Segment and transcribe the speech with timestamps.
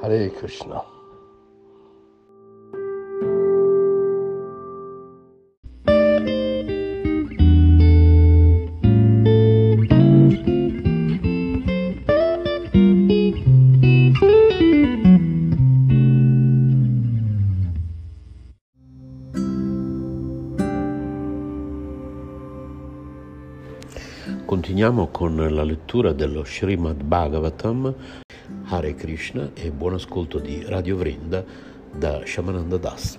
[0.00, 0.96] Hare Krishna.
[24.44, 27.94] Continuiamo con la lettura dello Srimad Bhagavatam,
[28.70, 31.42] Hare Krishna e buon ascolto di Radio Vrinda
[31.90, 33.18] da Shamananda Das.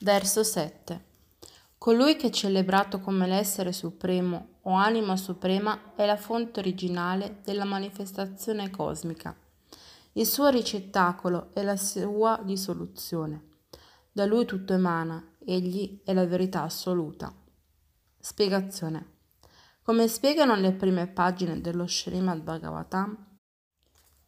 [0.00, 1.04] Verso 7
[1.78, 7.64] Colui che è celebrato come l'essere supremo o anima suprema è la fonte originale della
[7.64, 9.34] manifestazione cosmica.
[10.12, 13.50] Il suo ricettacolo è la sua dissoluzione.
[14.12, 17.32] Da lui tutto emana, egli è la verità assoluta.
[18.18, 19.10] Spiegazione.
[19.82, 23.30] Come spiegano le prime pagine dello Srimad Bhagavatam,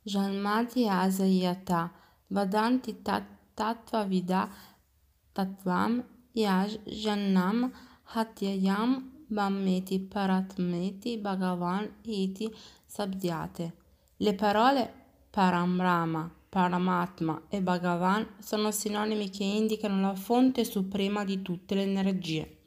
[0.03, 1.93] Janmati Asayata
[2.27, 4.51] Vadanti Tattva Vida
[5.33, 6.79] Tattvam Yaj
[8.05, 12.49] Hatyayam Bammeti Paratmeti Bhagavan Iti
[12.87, 13.73] Sabdyate.
[14.19, 14.93] Le parole
[15.29, 22.59] Paramrama, Paramatma e Bhagavan sono sinonimi che indicano la fonte suprema di tutte le energie.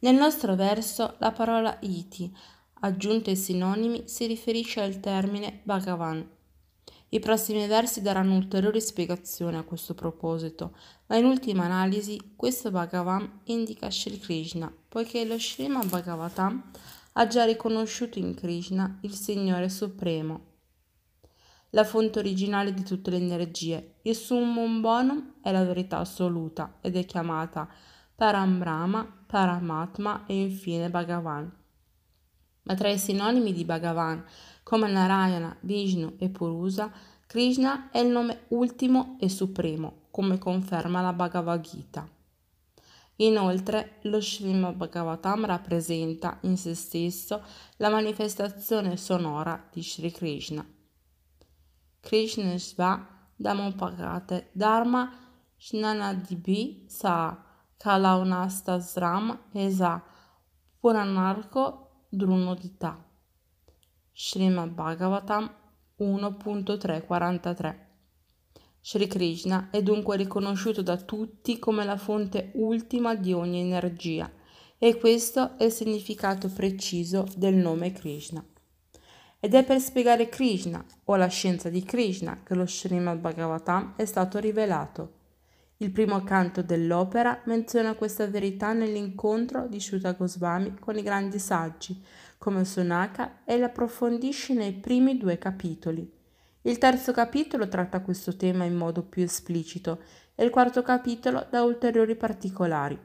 [0.00, 2.28] Nel nostro verso la parola Iti,
[2.80, 6.28] aggiunta ai sinonimi, si riferisce al termine Bhagavan,
[7.14, 13.42] i prossimi versi daranno ulteriori spiegazioni a questo proposito, ma in ultima analisi questo Bhagavan
[13.44, 16.70] indica Sri Krishna, poiché lo Srimad Bhagavatam
[17.14, 20.40] ha già riconosciuto in Krishna il Signore Supremo,
[21.70, 23.94] la fonte originale di tutte le energie.
[24.02, 27.68] Il summum bonum è la verità assoluta ed è chiamata
[28.14, 31.52] Parambrahma, Paramatma e infine Bhagavan.
[32.62, 34.24] Ma tra i sinonimi di Bhagavan
[34.62, 36.88] come Narayana, Vishnu e Purusa,
[37.26, 42.13] Krishna è il nome ultimo e supremo, come conferma la Bhagavad Gita.
[43.16, 47.44] Inoltre, lo Srimad Bhagavatam rappresenta in se stesso
[47.76, 50.66] la manifestazione sonora di Sri Krishna.
[52.00, 55.12] Krishna Sva Dhammopagate Dharma
[55.56, 57.40] Shnanadibhi Sa
[57.76, 60.02] Kalaunastasram Esa
[60.80, 63.00] Puranarko Drunodita.
[64.12, 65.48] Srimad Bhagavatam
[65.98, 67.83] 1.343
[68.86, 74.30] Sri Krishna è dunque riconosciuto da tutti come la fonte ultima di ogni energia
[74.76, 78.44] e questo è il significato preciso del nome Krishna.
[79.40, 84.04] Ed è per spiegare Krishna o la scienza di Krishna che lo Srimad Bhagavatam è
[84.04, 85.12] stato rivelato.
[85.78, 92.04] Il primo canto dell'opera menziona questa verità nell'incontro di Shuta Goswami con i grandi saggi,
[92.36, 96.22] come Sonaka, e la approfondisce nei primi due capitoli.
[96.66, 100.00] Il terzo capitolo tratta questo tema in modo più esplicito
[100.34, 102.98] e il quarto capitolo dà ulteriori particolari.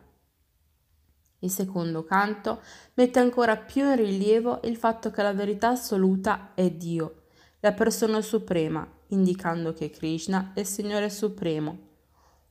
[1.39, 2.61] Il secondo canto
[2.93, 7.23] mette ancora più in rilievo il fatto che la verità assoluta è Dio,
[7.59, 11.87] la persona suprema, indicando che Krishna è il Signore Supremo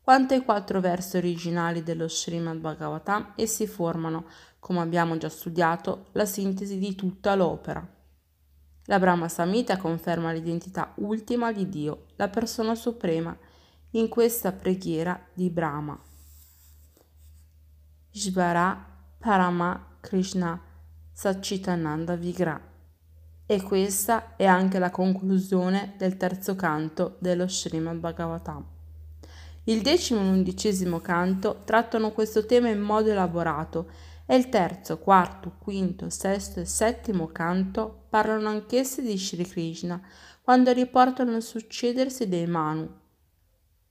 [0.09, 4.25] quanto ai quattro versi originali dello Srimad Bhagavatam, essi formano,
[4.59, 7.87] come abbiamo già studiato, la sintesi di tutta l'opera.
[8.91, 13.37] La Brahma Samhita conferma l'identità ultima di Dio, la persona suprema,
[13.91, 15.99] in questa preghiera di Brahma.
[18.11, 18.87] Shvara
[19.19, 20.59] Parama Krishna
[21.13, 22.59] Sachitananda Vigra.
[23.45, 28.65] E questa è anche la conclusione del terzo canto dello Srimad Bhagavatam.
[29.65, 33.91] Il decimo e l'undicesimo canto trattano questo tema in modo elaborato
[34.31, 39.99] e il terzo, quarto, quinto, sesto e settimo canto parlano anch'essi di Sri Krishna
[40.43, 42.87] quando riportano il succedersi dei Manu.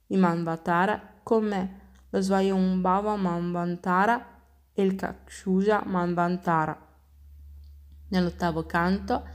[0.06, 1.80] I Manvatara come
[2.10, 4.40] lo Svayambhava Manvantara
[4.72, 6.86] e il Kakshuja Manvantara.
[8.10, 9.26] Nell'ottavo canto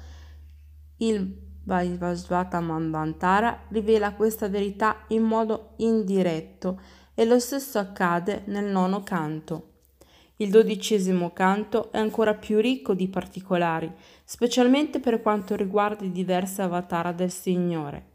[1.00, 6.80] il Vaivasvata Manvantara rivela questa verità in modo indiretto
[7.14, 9.73] e lo stesso accade nel nono canto.
[10.38, 13.92] Il dodicesimo canto è ancora più ricco di particolari,
[14.24, 18.12] specialmente per quanto riguarda i diversi avatar del Signore.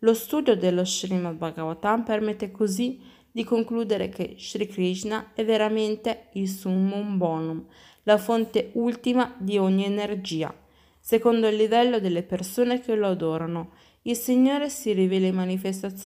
[0.00, 3.00] Lo studio dello Srimad Bhagavatam permette così
[3.30, 7.64] di concludere che Sri Krishna è veramente il summum bonum,
[8.02, 10.52] la fonte ultima di ogni energia.
[10.98, 13.70] Secondo il livello delle persone che lo adorano,
[14.02, 16.10] il Signore si rivela in manifestazioni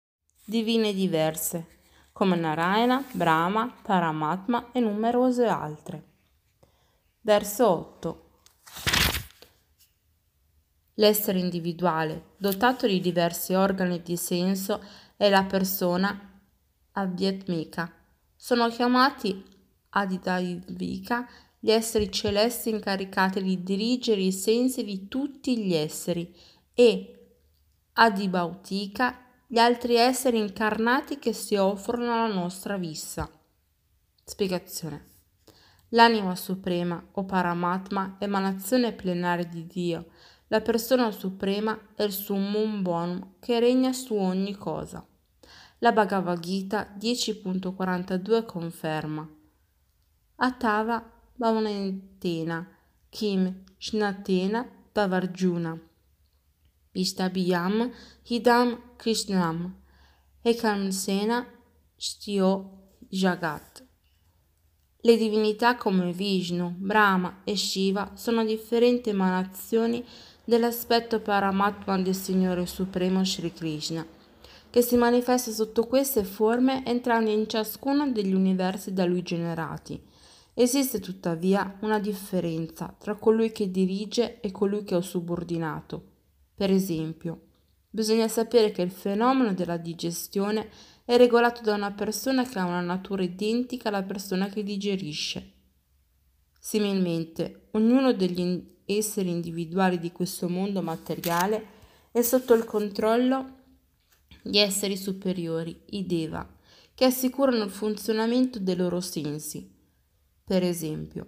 [0.46, 1.66] divine diverse,
[2.14, 6.04] come Narayana, Brahma, Paramatma e numerose altre.
[7.22, 8.24] Verso 8.
[10.94, 14.80] L'essere individuale, dotato di diversi organi di senso,
[15.16, 16.40] è la persona
[16.92, 17.92] Adhyatmika.
[18.36, 19.44] Sono chiamati
[19.88, 21.28] Adidavika
[21.58, 26.32] gli esseri celesti incaricati di dirigere i sensi di tutti gli esseri
[26.74, 27.38] e
[27.94, 33.30] Adibautika gli altri esseri incarnati che si offrono alla nostra vista.
[34.24, 35.12] Spiegazione.
[35.88, 40.06] L'anima suprema o Paramatma, emanazione plenaria di Dio,
[40.48, 45.06] la persona suprema è il summum bonum che regna su ogni cosa.
[45.78, 49.28] La Bhagavad Gita 10.42 conferma
[50.36, 52.66] Atava Bhavanentena
[53.10, 55.78] Kim Shnatena Bavarjuna
[56.94, 57.90] Ishtabiyam
[58.28, 59.74] Hidam Krishnam
[60.42, 61.46] Ekamsena
[61.96, 63.84] Shtio Jagat
[65.06, 70.02] le divinità come Vishnu, Brahma e Shiva sono differenti emanazioni
[70.42, 74.06] dell'aspetto Paramatma del Signore Supremo Sri Krishna
[74.70, 80.02] che si manifesta sotto queste forme entrando in ciascuno degli universi da lui generati.
[80.52, 86.13] Esiste tuttavia una differenza tra colui che dirige e colui che è subordinato.
[86.54, 87.46] Per esempio,
[87.90, 90.68] bisogna sapere che il fenomeno della digestione
[91.04, 95.52] è regolato da una persona che ha una natura identica alla persona che digerisce.
[96.58, 101.66] Similmente, ognuno degli esseri individuali di questo mondo materiale
[102.10, 103.62] è sotto il controllo
[104.46, 106.46] gli esseri superiori, i Deva,
[106.94, 109.72] che assicurano il funzionamento dei loro sensi.
[110.44, 111.26] Per esempio,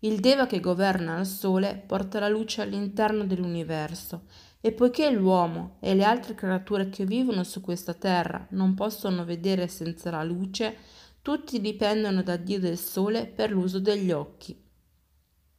[0.00, 4.24] il Deva che governa il Sole porta la luce all'interno dell'universo
[4.60, 9.68] e poiché l'uomo e le altre creature che vivono su questa terra non possono vedere
[9.68, 10.76] senza la luce,
[11.22, 14.60] tutti dipendono da Dio del Sole per l'uso degli occhi.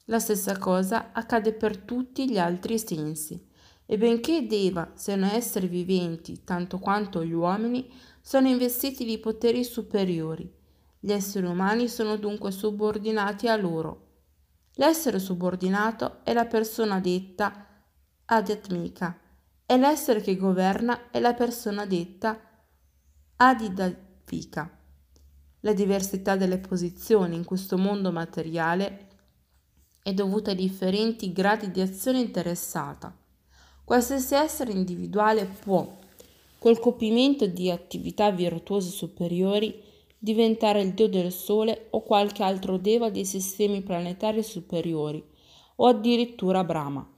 [0.06, 3.48] La stessa cosa accade per tutti gli altri sensi.
[3.86, 7.88] E benché Deva siano esseri viventi tanto quanto gli uomini,
[8.22, 10.52] sono investiti di poteri superiori.
[11.00, 14.08] Gli esseri umani sono dunque subordinati a loro.
[14.76, 17.69] L'essere subordinato è la persona detta
[18.32, 19.20] Adhyatmika
[19.66, 22.40] e l'essere che governa è la persona detta
[23.38, 24.70] Adidavika.
[25.62, 29.08] La diversità delle posizioni in questo mondo materiale
[30.04, 33.18] è dovuta ai differenti gradi di azione interessata.
[33.84, 35.98] Qualsiasi essere individuale può,
[36.60, 39.82] col compimento di attività virtuose superiori,
[40.20, 45.28] diventare il dio del sole o qualche altro deva dei sistemi planetari superiori,
[45.78, 47.18] o addirittura Brahma.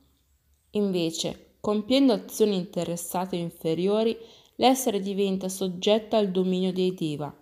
[0.72, 4.18] Invece, compiendo azioni interessate inferiori,
[4.56, 7.34] l'essere diventa soggetto al dominio dei deva.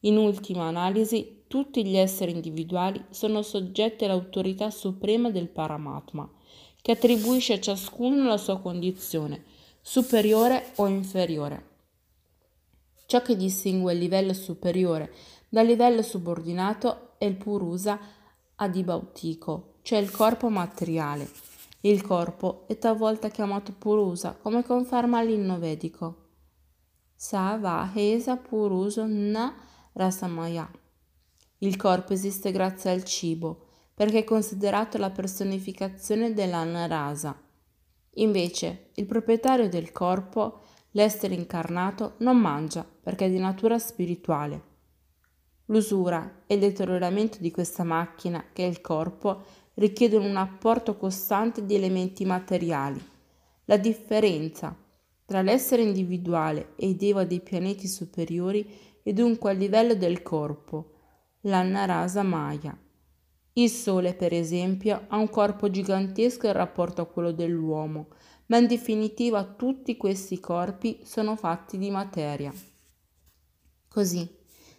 [0.00, 6.30] In ultima analisi, tutti gli esseri individuali sono soggetti all'autorità suprema del Paramatma
[6.80, 9.44] che attribuisce a ciascuno la sua condizione,
[9.80, 11.66] superiore o inferiore.
[13.06, 15.12] Ciò che distingue il livello superiore
[15.48, 17.98] dal livello subordinato è il purusa
[18.56, 21.47] adibautico, cioè il corpo materiale.
[21.82, 26.26] Il corpo è talvolta chiamato purusa, come conferma l'inno vedico.
[27.14, 29.54] Savahesa puruso na
[29.92, 30.68] rasamaya.
[31.58, 37.40] Il corpo esiste grazie al cibo, perché è considerato la personificazione dell'Anna Rasa.
[38.14, 44.62] Invece, il proprietario del corpo, l'essere incarnato, non mangia perché è di natura spirituale.
[45.66, 49.42] L'usura e il deterioramento di questa macchina, che è il corpo,
[49.78, 53.00] richiedono un apporto costante di elementi materiali.
[53.64, 54.76] La differenza
[55.24, 58.66] tra l'essere individuale e deva dei pianeti superiori
[59.02, 60.92] è dunque a livello del corpo,
[61.42, 62.76] l'Anna Rasa Maya.
[63.52, 68.08] Il Sole, per esempio, ha un corpo gigantesco in rapporto a quello dell'uomo,
[68.46, 72.52] ma in definitiva tutti questi corpi sono fatti di materia.
[73.88, 74.28] Così,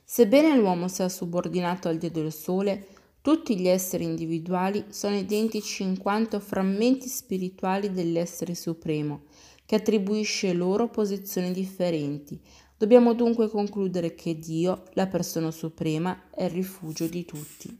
[0.03, 2.87] sebbene l'uomo sia subordinato al dio del Sole,
[3.29, 9.25] Tutti gli esseri individuali sono identici in quanto frammenti spirituali dell'essere supremo,
[9.67, 12.41] che attribuisce loro posizioni differenti.
[12.75, 17.79] Dobbiamo dunque concludere che Dio, la persona suprema, è il rifugio di tutti.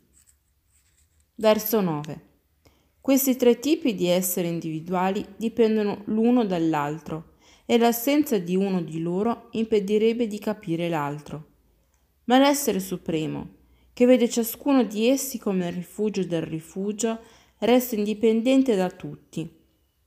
[1.33, 2.21] Verso 9.
[3.01, 9.47] Questi tre tipi di esseri individuali dipendono l'uno dall'altro e l'assenza di uno di loro
[9.53, 11.47] impedirebbe di capire l'altro.
[12.25, 13.57] Ma l'essere supremo,
[13.99, 17.19] che vede ciascuno di essi come il rifugio del rifugio,
[17.57, 19.45] resta indipendente da tutti.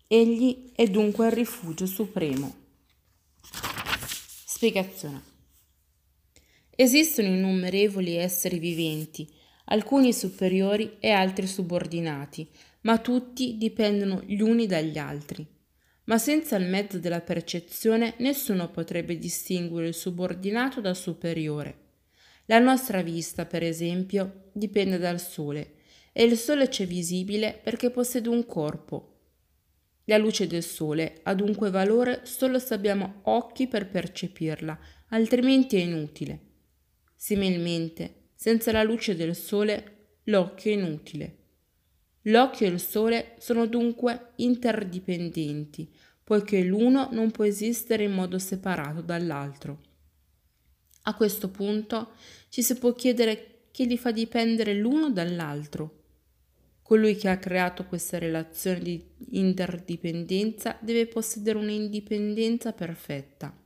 [0.07, 2.55] Egli è dunque il rifugio supremo.
[4.47, 5.23] Spiegazione.
[6.75, 9.29] Esistono innumerevoli esseri viventi,
[9.67, 12.49] alcuni superiori e altri subordinati,
[12.85, 15.47] ma tutti dipendono gli uni dagli altri.
[16.05, 21.82] Ma senza il mezzo della percezione nessuno potrebbe distinguere il subordinato dal superiore.
[22.47, 25.75] La nostra vista, per esempio, dipende dal Sole
[26.13, 29.09] e il Sole c'è visibile perché possiede un corpo.
[30.07, 34.79] La luce del Sole ha dunque valore solo se abbiamo occhi per percepirla,
[35.11, 36.41] altrimenti è inutile.
[37.15, 41.37] Similmente, senza la luce del Sole, l'occhio è inutile.
[42.23, 45.89] L'occhio e il Sole sono dunque interdipendenti,
[46.25, 49.92] poiché l'uno non può esistere in modo separato dall'altro.
[51.03, 52.13] A questo punto
[52.49, 56.01] ci si può chiedere che li fa dipendere l'uno dall'altro.
[56.83, 63.57] Colui che ha creato questa relazione di interdipendenza deve possedere un'indipendenza perfetta.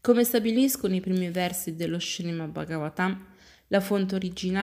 [0.00, 3.26] Come stabiliscono i primi versi dello Srimad Bhagavatam,
[3.68, 4.62] la fonte originale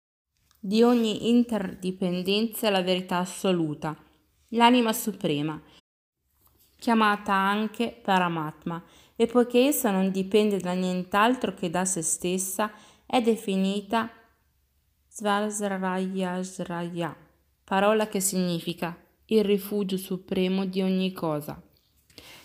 [0.60, 3.98] di ogni interdipendenza è la verità assoluta,
[4.50, 5.62] l'anima suprema,
[6.78, 8.84] chiamata anche Paramatma,
[9.16, 12.72] e poiché essa non dipende da nient'altro che da se stessa,
[13.06, 14.10] è definita
[15.08, 17.16] Svasrayasraya,
[17.64, 21.62] parola che significa il rifugio supremo di ogni cosa.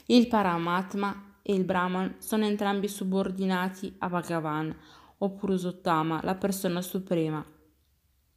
[0.06, 4.74] Il Paramatma e il Brahman sono entrambi subordinati a Bhagavan
[5.18, 7.44] o Purusottama, la persona suprema.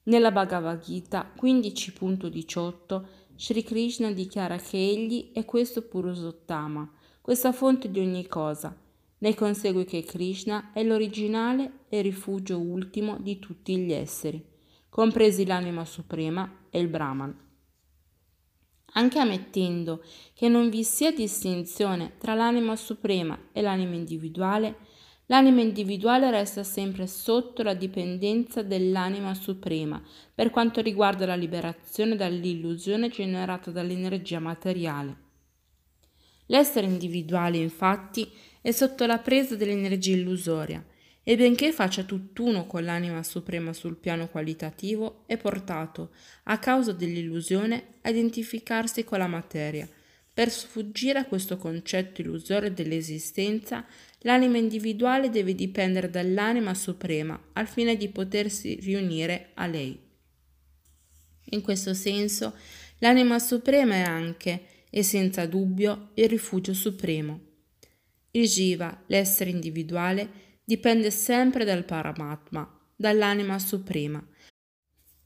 [0.03, 3.03] Nella Bhagavad Gita 15.18
[3.35, 6.89] Sri Krishna dichiara che egli è questo Purusottama,
[7.23, 8.75] questa fonte di ogni cosa.
[9.19, 14.45] Ne consegue che Krishna è l'originale e rifugio ultimo di tutti gli esseri,
[14.89, 17.33] compresi l'anima suprema e il Brahman.
[18.95, 20.03] Anche ammettendo
[20.33, 24.75] che non vi sia distinzione tra l'anima suprema e l'anima individuale,
[25.27, 30.03] l'anima individuale resta sempre sotto la dipendenza dell'anima suprema
[30.35, 35.22] per quanto riguarda la liberazione dall'illusione generata dall'energia materiale.
[36.53, 38.31] L'essere individuale, infatti,
[38.61, 40.85] è sotto la presa dell'energia illusoria
[41.23, 46.11] e benché faccia tutt'uno con l'anima suprema sul piano qualitativo, è portato,
[46.43, 49.89] a causa dell'illusione, a identificarsi con la materia.
[50.31, 53.83] Per sfuggire a questo concetto illusorio dell'esistenza,
[54.19, 59.99] l'anima individuale deve dipendere dall'anima suprema al fine di potersi riunire a lei.
[61.45, 62.53] In questo senso,
[62.99, 67.39] l'anima suprema è anche, e senza dubbio il rifugio supremo.
[68.29, 70.29] Il Jiva, l'essere individuale,
[70.63, 74.23] dipende sempre dal Paramatma, dall'anima suprema,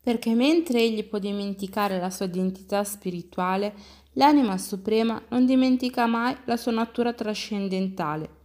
[0.02, 3.74] perché mentre egli può dimenticare la sua identità spirituale,
[4.14, 8.36] l'anima suprema non dimentica mai la sua natura trascendentale.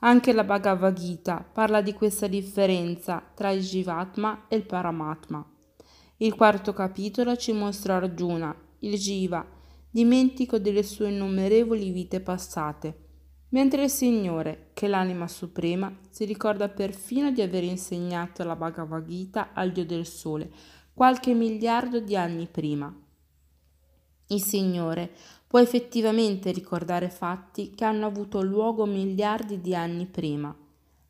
[0.00, 5.42] Anche la Bhagavad Gita parla di questa differenza tra il Jivatma e il Paramatma.
[6.18, 9.60] Il quarto capitolo ci mostra Arjuna, il Jiva,
[9.92, 12.96] dimentico delle sue innumerevoli vite passate,
[13.50, 19.06] mentre il Signore, che è l'anima suprema, si ricorda perfino di aver insegnato la Bhagavad
[19.06, 20.50] Gita al Dio del Sole
[20.94, 22.90] qualche miliardo di anni prima.
[24.28, 25.10] Il Signore
[25.46, 30.56] può effettivamente ricordare fatti che hanno avuto luogo miliardi di anni prima,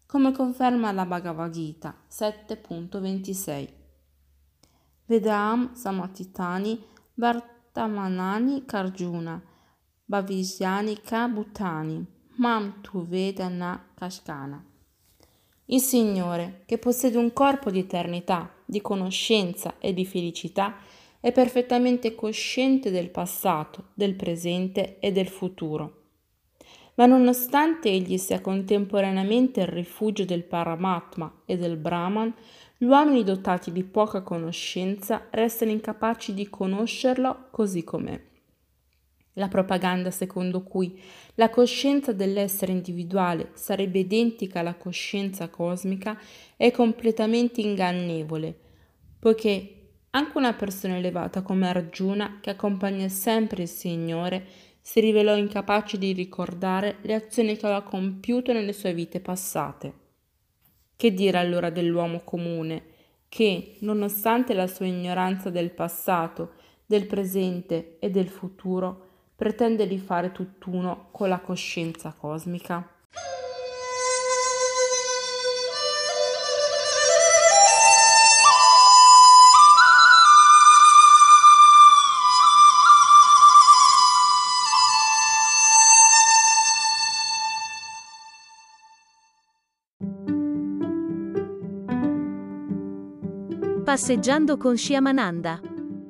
[0.06, 3.68] come conferma la Bhagavad Gita 7.26.
[5.06, 6.82] Vedam Samatitani
[7.14, 9.40] Bart Tamanani Karjuna,
[10.04, 12.04] Bhavishyani Ka Bhutani,
[12.36, 13.06] Mam Tu.
[15.64, 20.76] Il Signore, che possiede un corpo di eternità, di conoscenza e di felicità,
[21.18, 26.00] è perfettamente cosciente del passato, del presente e del futuro.
[26.96, 32.34] Ma nonostante egli sia contemporaneamente il rifugio del Paramatma e del Brahman,
[32.82, 38.20] gli uomini dotati di poca conoscenza restano incapaci di conoscerlo così com'è.
[39.34, 41.00] La propaganda secondo cui
[41.36, 46.18] la coscienza dell'essere individuale sarebbe identica alla coscienza cosmica
[46.56, 48.58] è completamente ingannevole.
[49.20, 49.76] poiché
[50.10, 54.44] anche una persona elevata come Arjuna, che accompagna sempre il Signore,
[54.80, 60.01] si rivelò incapace di ricordare le azioni che aveva compiuto nelle sue vite passate.
[61.02, 62.84] Che dire allora dell'uomo comune,
[63.28, 66.52] che, nonostante la sua ignoranza del passato,
[66.86, 72.88] del presente e del futuro, pretende di fare tutt'uno con la coscienza cosmica?
[93.92, 95.60] Passeggiando con Sciamananda.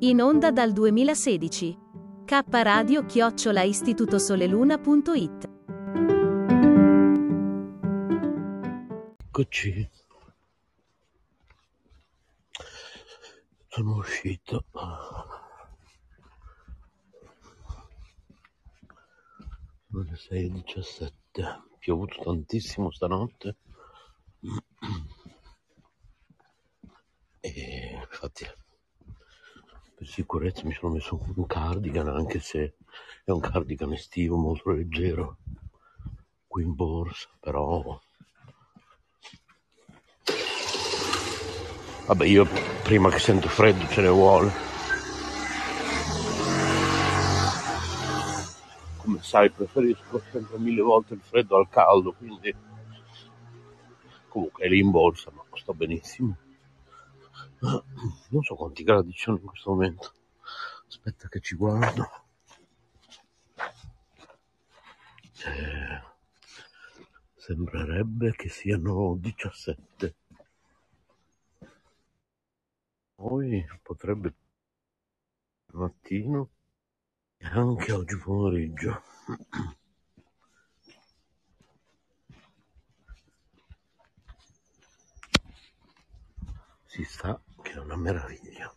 [0.03, 1.77] In onda dal 2016.
[2.25, 5.51] K Radio chiocciola istitutosoleluna.it
[9.27, 9.91] Eccoci.
[13.67, 14.65] Sono uscito.
[19.91, 21.11] Sono le 6.17.
[21.81, 23.57] Piovuto tantissimo stanotte.
[27.45, 28.47] E infatti
[29.97, 32.75] per sicurezza mi sono messo un cardigan anche se
[33.25, 35.39] è un cardigan estivo molto leggero
[36.47, 38.01] qui in borsa però
[42.07, 42.47] vabbè io
[42.85, 44.53] prima che sento freddo ce ne vuole.
[48.99, 52.55] Come sai preferisco sempre mille volte il freddo al caldo quindi
[54.29, 56.37] comunque è lì in borsa ma sto benissimo
[57.63, 60.13] non so quanti gradi ci sono in questo momento.
[60.89, 62.11] Aspetta che ci guardo.
[65.45, 66.03] Eh,
[67.37, 70.15] sembrerebbe che siano 17.
[73.15, 74.35] Poi potrebbe
[75.73, 76.51] mattino
[77.37, 79.03] e anche oggi pomeriggio.
[86.85, 88.75] Si sta che è una meraviglia.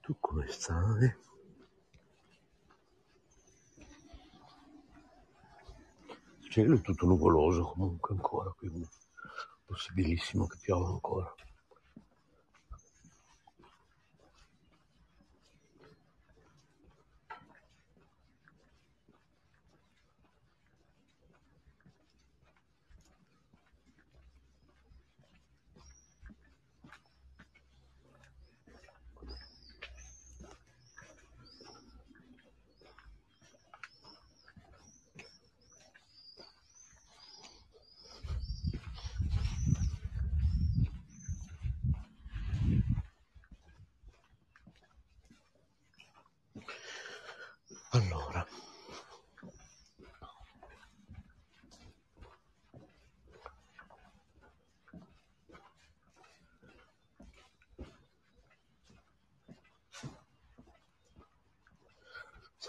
[0.00, 1.14] Tu come stai?
[6.40, 8.86] Il cielo è tutto nuvoloso comunque ancora, quindi
[9.64, 11.34] possibilissimo che piova ancora.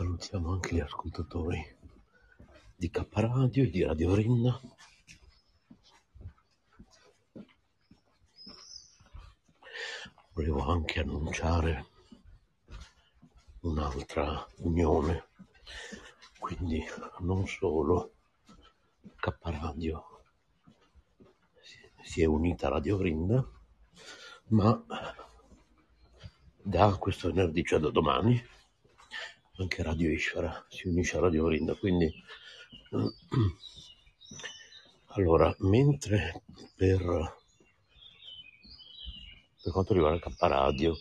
[0.03, 1.77] Salutiamo anche gli ascoltatori
[2.75, 4.59] di K Radio e di Radio Vrinda.
[10.33, 11.85] Volevo anche annunciare
[13.61, 15.27] un'altra unione,
[16.37, 16.83] quindi
[17.19, 18.15] non solo
[19.15, 20.25] K Radio
[22.01, 23.49] si è unita a Radio Vrinda,
[24.47, 24.83] ma
[26.61, 28.51] da questo venerdì, cioè da domani,
[29.57, 32.11] anche Radio Ishvara si unisce a Radio Vrinda, quindi
[35.15, 36.41] allora, mentre
[36.75, 36.99] per,
[39.61, 40.95] per quanto riguarda K Radio,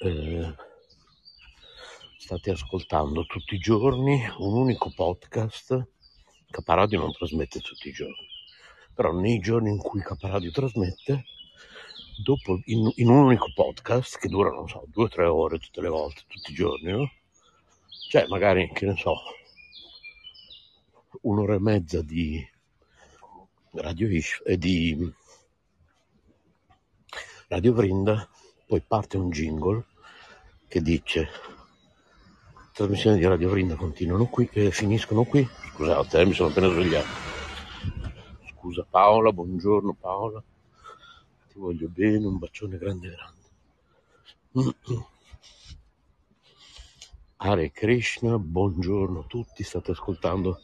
[0.00, 0.54] eh,
[2.18, 5.88] state ascoltando tutti i giorni un unico podcast.
[6.50, 8.26] Caparadio non trasmette tutti i giorni,
[8.92, 11.24] però nei giorni in cui Caparadio trasmette,
[12.22, 15.80] dopo in, in un unico podcast che dura, non so, due o tre ore tutte
[15.80, 17.10] le volte, tutti i giorni, no?
[18.08, 19.18] Cioè, magari, che ne so,
[21.20, 22.42] un'ora e mezza di
[23.72, 25.12] Radio Ish e di
[27.48, 28.26] Radio Vrinda,
[28.66, 29.84] poi parte un jingle
[30.68, 31.28] che dice
[32.72, 35.46] trasmissioni di Radio Vrinda continuano qui e finiscono qui.
[35.74, 37.08] Scusate, eh, mi sono appena svegliato.
[38.54, 40.42] Scusa Paola, buongiorno Paola.
[41.52, 43.14] Ti voglio bene, un bacione grande
[44.52, 44.76] grande.
[47.40, 50.58] Hare Krishna, buongiorno a tutti, state ascoltando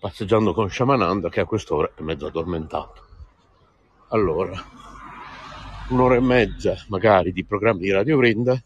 [0.00, 3.04] Passeggiando con Shamananda che a quest'ora è mezzo addormentato.
[4.08, 4.60] Allora,
[5.90, 8.60] un'ora e mezza magari di programmi di Radio Vrinda,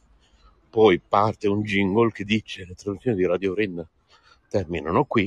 [0.71, 3.87] poi parte un jingle che dice le trasmissioni di Radio Vrinda
[4.49, 5.27] terminano qui,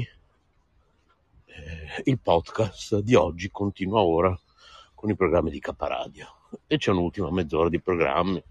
[1.46, 4.36] eh, il podcast di oggi continua ora
[4.96, 6.28] con i programmi di Caparadio
[6.66, 8.44] e c'è un'ultima mezz'ora di programmi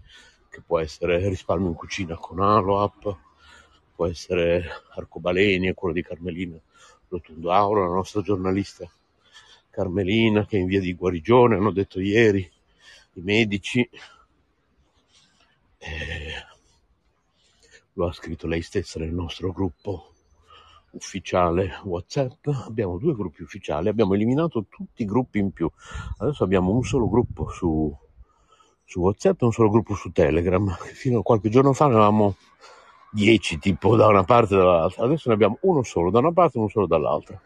[0.49, 3.25] che può essere risparmio in cucina con Aloap,
[3.97, 4.63] può essere
[4.95, 6.55] Arcobaleni quello di Carmelina
[7.07, 8.87] Rotundo Auro, la nostra giornalista
[9.71, 12.47] Carmelina che è in via di guarigione, hanno detto ieri
[13.13, 13.89] i medici.
[15.79, 16.45] Eh,
[17.93, 20.13] lo ha scritto lei stessa nel nostro gruppo
[20.91, 22.45] ufficiale WhatsApp.
[22.67, 25.69] Abbiamo due gruppi ufficiali, abbiamo eliminato tutti i gruppi in più.
[26.17, 27.95] Adesso abbiamo un solo gruppo su,
[28.83, 30.69] su WhatsApp e un solo gruppo su Telegram.
[30.93, 32.35] Fino a qualche giorno fa avevamo
[33.17, 35.03] 10 tipo da una parte e dall'altra.
[35.05, 37.41] Adesso ne abbiamo uno solo da una parte e uno solo dall'altra.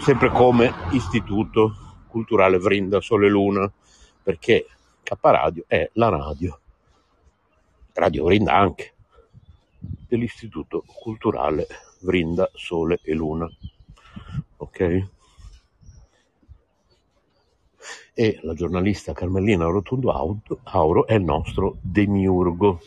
[0.00, 1.76] Sempre come Istituto
[2.08, 3.70] Culturale Vrinda Sole Luna,
[4.20, 4.66] perché
[5.04, 6.58] K Radio è la radio,
[7.92, 8.94] Radio Vrinda anche,
[10.08, 11.68] dell'Istituto Culturale
[12.00, 13.48] Vrinda Sole e Luna.
[14.56, 15.08] Ok?
[18.14, 20.10] E la giornalista Carmelina Rotondo
[20.64, 22.80] Auro è il nostro demiurgo.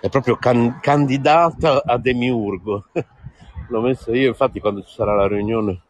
[0.00, 2.86] È proprio can- candidata a demiurgo.
[3.68, 5.82] L'ho messa io, infatti, quando ci sarà la riunione,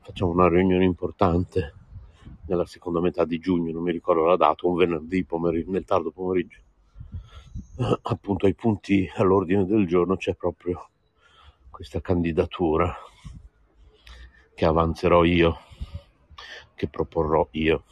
[0.00, 1.74] facciamo una riunione importante
[2.48, 6.10] nella seconda metà di giugno, non mi ricordo la data, un venerdì pomeriggio, nel tardo
[6.10, 6.58] pomeriggio.
[8.02, 10.88] Appunto ai punti all'ordine del giorno c'è proprio
[11.70, 12.92] questa candidatura
[14.54, 15.58] che avanzerò io,
[16.78, 17.82] che proporrò io.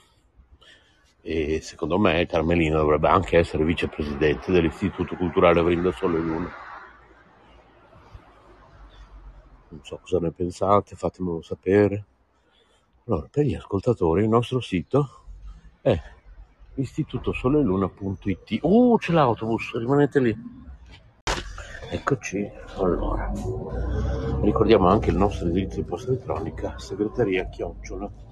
[1.20, 6.48] E secondo me Carmelina dovrebbe anche essere vicepresidente dell'Istituto Culturale Vrinda Sole Luna.
[9.70, 12.04] Non so cosa ne pensate, fatemelo sapere.
[13.06, 15.24] Allora, per gli ascoltatori il nostro sito
[15.80, 16.00] è
[16.74, 18.58] istitutosoleluna.it.
[18.62, 20.36] Uh, c'è l'autobus, rimanete lì.
[21.90, 23.32] Eccoci, allora.
[24.42, 28.25] Ricordiamo anche il nostro indirizzo di posta elettronica, segreteria chiocciola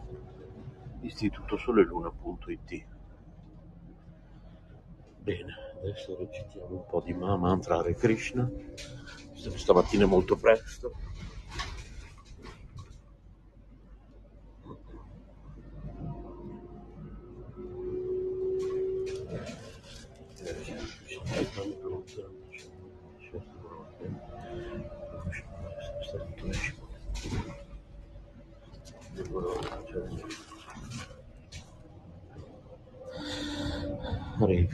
[1.05, 2.87] istitutosoleluna.it.
[5.19, 8.51] Bene, adesso recitiamo un po' di Mantra Hare Krishna,
[9.33, 10.93] stamattina è molto presto.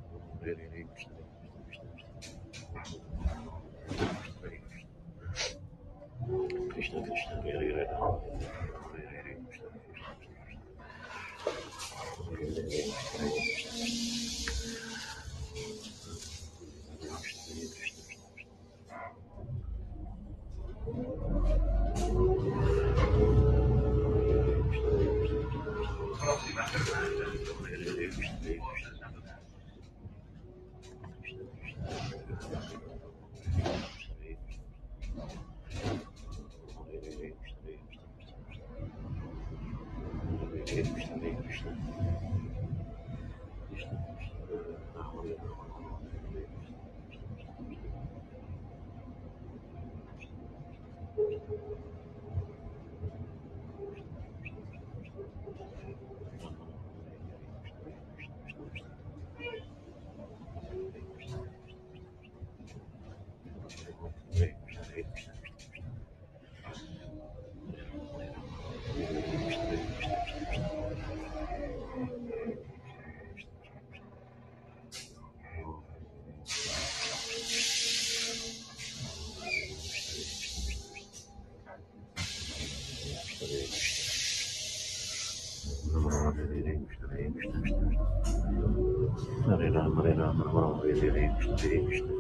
[90.85, 92.14] do Excelente Triste.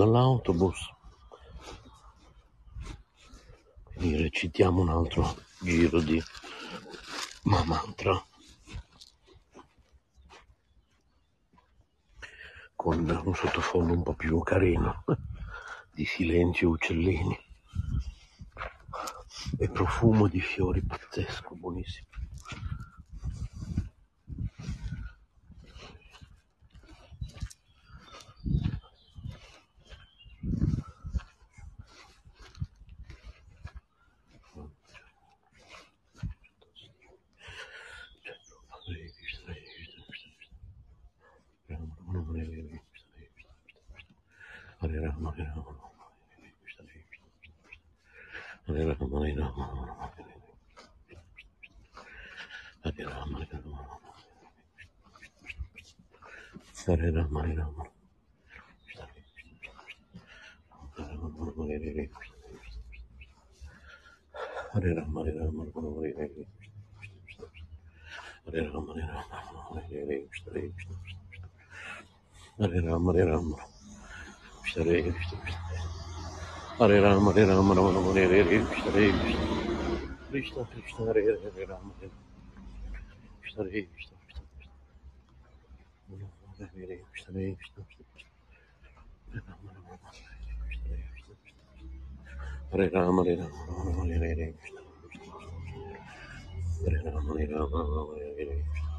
[0.00, 0.78] dall'autobus.
[3.82, 6.22] Quindi recitiamo un altro giro di
[7.42, 8.12] ma mantra
[12.74, 15.04] con un sottofondo un po' più carino
[15.92, 17.38] di silenzio uccellini
[19.58, 22.09] e profumo di fiori pazzesco buonissimo.
[72.60, 73.50] Hare రామ హరే రామ
[74.62, 75.58] కృష్ణ హరే కృష్ణ కృష్ణ
[76.80, 79.38] హరే రామ హరే రామ రమ రమ హరే హరే కృష్ణ హరే కృష్ణ
[80.32, 82.08] కృష్ణ కృష్ణ హరే హరే రామ హరే
[83.42, 84.42] కృష్ణ హరే కృష్ణ కృష్ణ
[86.42, 88.04] కృష్ణ హరే కృష్ణ హరే కృష్ణ కృష్ణ
[92.72, 95.80] హరే రామ హరే రామ రమ రమ హరే హరే కృష్ణ కృష్ణ కృష్ణ
[96.82, 98.89] హరే రామ హరే రామ రమ రమ హరే హరే Krishna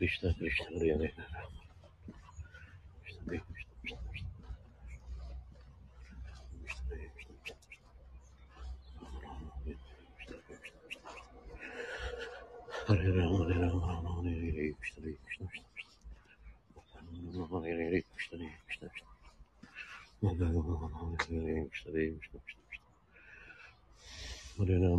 [0.00, 1.12] Kışta kışta oraya ne?
[3.04, 3.40] Kışta ne?
[12.86, 13.34] Hare Ram,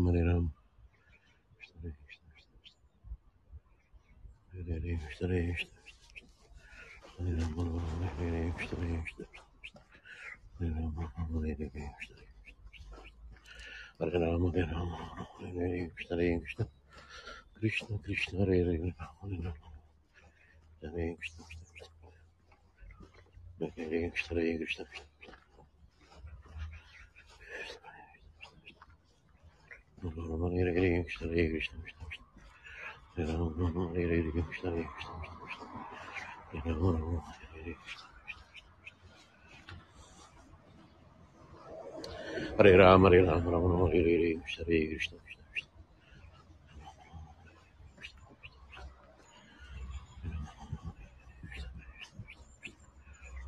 [0.06, 0.52] Hare Ram.
[17.62, 19.02] Krishna Krishna Hare Hare Hare
[20.82, 21.46] Hare Krishna
[23.60, 24.90] Hare Krishna Hare Krishna Hare
[31.04, 32.01] Krishna Hare Krishna
[33.18, 35.14] Yapışlar, yapışlar, yapışlar.
[42.58, 45.70] Hare Rama, Hare Rama, Rama Rama, Hare Hare, Krishna, Hare Krishna, Krishna Krishna.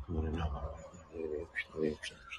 [0.08, 0.60] Hare Rama,
[1.12, 2.33] Hare Krishna, Hare Krishna, Krishna Krishna.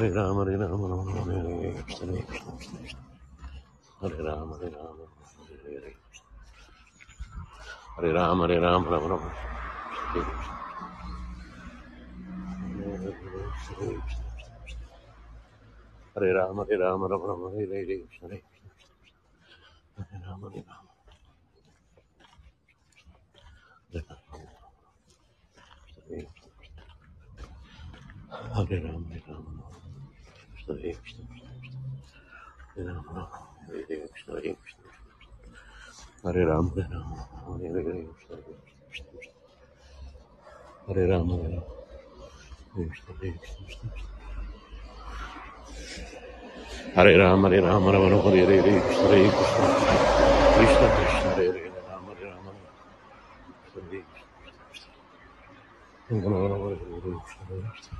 [0.00, 3.00] ہر رام ہرے رام رام رام ہرے کشن ہرے کشن کشن کشن
[4.00, 5.00] ہرے رام ہرے رام
[7.96, 9.28] ہر رام ہرے رام رام رام
[16.16, 18.68] ہرے رام ہر رام رام رام ہرے ہرے کشن ہرے کشن
[19.98, 20.86] ہرے رام ہرے رام
[28.54, 29.49] ہرے رام ہرے رام
[30.78, 31.50] yapmışlar, yapmışlar,
[32.76, 33.26] yapmışlar.
[33.72, 34.84] Öyle yapmışlar, yapmışlar.
[36.22, 39.34] Hare Ram, Hare Ram, Hare Ram, yapmışlar, yapmışlar,
[40.86, 41.64] Hare Ram, Hare Ram,
[42.76, 44.10] yapmışlar, yapmışlar, yapmışlar.
[46.94, 49.66] Hare Ram, Hare Ram, Hare Ram, Hare Hare, Krishna, Hare Krishna,
[50.56, 52.68] Krishna, Krishna, Hare Hare, Ram, Hare Ram, Hare
[53.74, 54.06] Hare, Krishna,
[54.70, 54.92] Krishna,
[56.08, 57.99] Krishna, Hare Hare, Krishna, Hare Hare,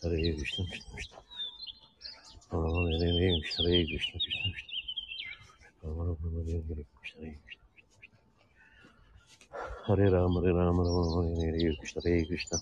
[0.00, 1.18] Hare Krishna Krishna Krishna
[2.52, 4.76] Rama Hare Hare Krishna Hare Krishna Krishna Krishna
[5.82, 7.66] Rama Rama Hare Hare Krishna Hare Krishna
[9.86, 12.58] Hare Rama Hare Rama Rama Hare Hare Krishna Hare Krishna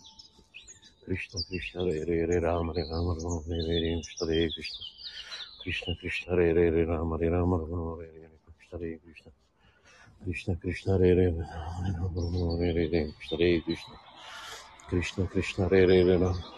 [1.05, 4.83] Krishna Krishna Hare Hare Hare Rama Hare Rama Rama Hare Hare Krishna Hare Krishna
[5.61, 9.31] Krishna Krishna Hare Hare Hare Rama Hare Rama Rama Hare Hare Krishna Hare Krishna
[10.25, 11.45] Krishna Krishna Hare Hare Hare
[12.01, 13.95] Rama Rama Hare Hare Krishna Hare Krishna
[14.89, 16.57] Krishna Krishna Hare Hare Hare Rama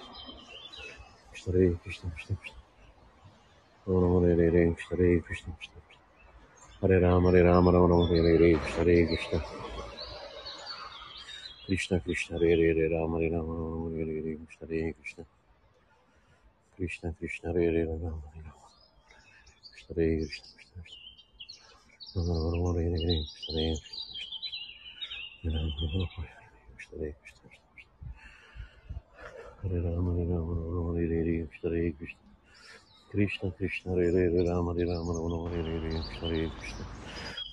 [1.38, 2.56] Krishna Hare Krishna Krishna Krishna
[3.86, 8.38] Rama Hare Hare Krishna Hare Krishna Krishna Krishna Hare Rama Hare Rama Rama Rama Hare
[8.38, 9.38] Hare Krishna Hare Krishna
[11.66, 15.24] Krishna Krishna Hare Hare Rama Hare Rama Rama Hare Hare Krishna Hare Krishna
[16.76, 18.66] Krishna Krishna Hare Hare Rama Hare Rama
[19.70, 24.02] Krishna Hare Krishna Krishna Krishna Rama Rama Hare Hare Krishna Hare Krishna
[25.44, 27.37] Rama Rama Hare Hare Krishna Hare Krishna
[29.62, 32.22] Hare Rama Hare Rama Rama Hare Hare Krishna Hare Krishna
[33.10, 36.86] Krishna Krishna Hare Hare Rama Hare Rama Rama Hare Hare Krishna Hare Krishna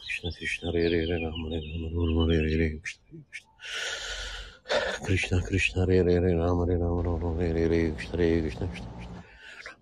[0.05, 3.25] Krishna Krishna Hare Hare Rama Hare Rama Rama Hare Hare Krishna Hare
[5.03, 8.89] Krishna Krishna Krishna Hare Hare Rama Hare Rama Rama Hare Hare Krishna Hare Krishna Krishna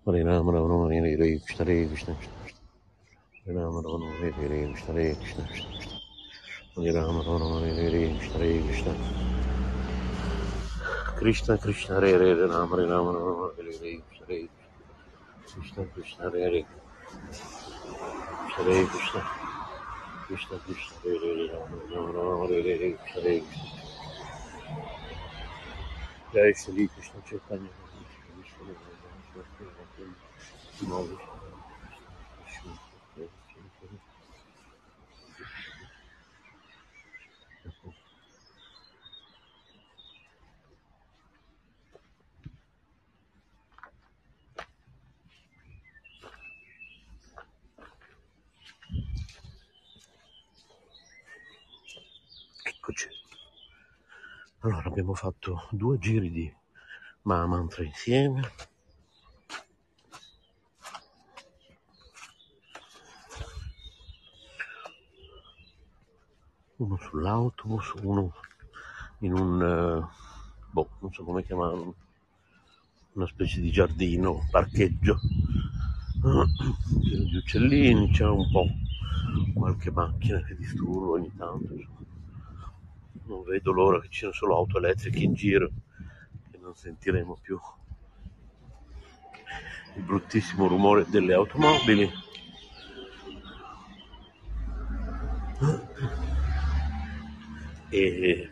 [0.06, 2.16] Hare Rama Rama Hare Hare Krishna Hare Krishna
[3.44, 5.44] Hare Rama Rama Hare Hare Krishna Hare Krishna
[6.76, 9.13] Hare Rama Rama Hare Hare Krishna Hare Krishna
[11.24, 13.92] کشن کشن ہر ہر رام ری رام رام ہر ہر ہر
[15.94, 16.32] کش ہر
[20.28, 20.82] کھن کش
[21.50, 22.82] رام رم رام ہر ہر ہر
[23.16, 23.38] ہر
[26.32, 27.10] جی شری کش
[52.86, 53.08] Eccoci.
[54.58, 56.54] Allora abbiamo fatto due giri di
[57.22, 58.42] Mahamantra insieme.
[66.76, 68.34] Uno sull'autobus, uno
[69.20, 70.06] in un, eh,
[70.70, 71.94] boh, non so come chiamarlo,
[73.12, 75.20] una specie di giardino, parcheggio,
[76.20, 78.66] pieno di uccellini, c'è un po'
[79.54, 81.72] qualche macchina che disturba ogni tanto.
[81.72, 82.13] insomma.
[83.26, 85.70] Non vedo l'ora che ci siano solo auto elettriche in giro
[86.50, 87.58] e non sentiremo più
[89.96, 92.10] il bruttissimo rumore delle automobili.
[97.88, 98.50] E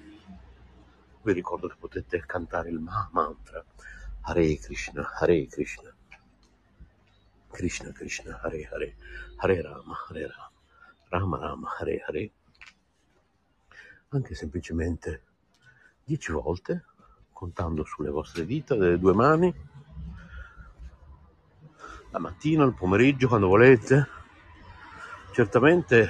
[1.23, 3.65] vi ricordo che potete cantare il Mantra
[4.23, 5.93] Hare Krishna, Hare Krishna,
[7.51, 8.97] Krishna Krishna, Hare Hare,
[9.37, 10.51] Hare Rama, Hare Rama,
[11.09, 12.31] Rama Rama, Hare Hare,
[14.17, 15.23] anche semplicemente
[16.05, 16.85] dieci volte,
[17.33, 19.55] contando sulle vostre dita delle due mani,
[22.11, 24.07] la mattina, il pomeriggio, quando volete.
[25.33, 26.09] Certamente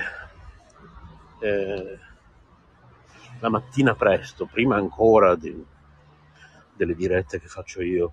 [1.38, 1.98] eh,
[3.38, 5.64] la mattina presto, prima ancora di-
[6.74, 8.12] delle dirette che faccio io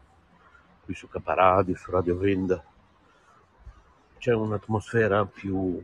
[0.86, 2.64] qui su Caparadio, su Radio Venda,
[4.20, 5.84] c'è un'atmosfera più,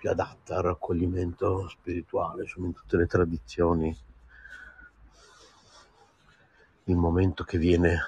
[0.00, 3.94] più adatta al raccoglimento spirituale, insomma in tutte le tradizioni,
[6.84, 7.98] il momento che viene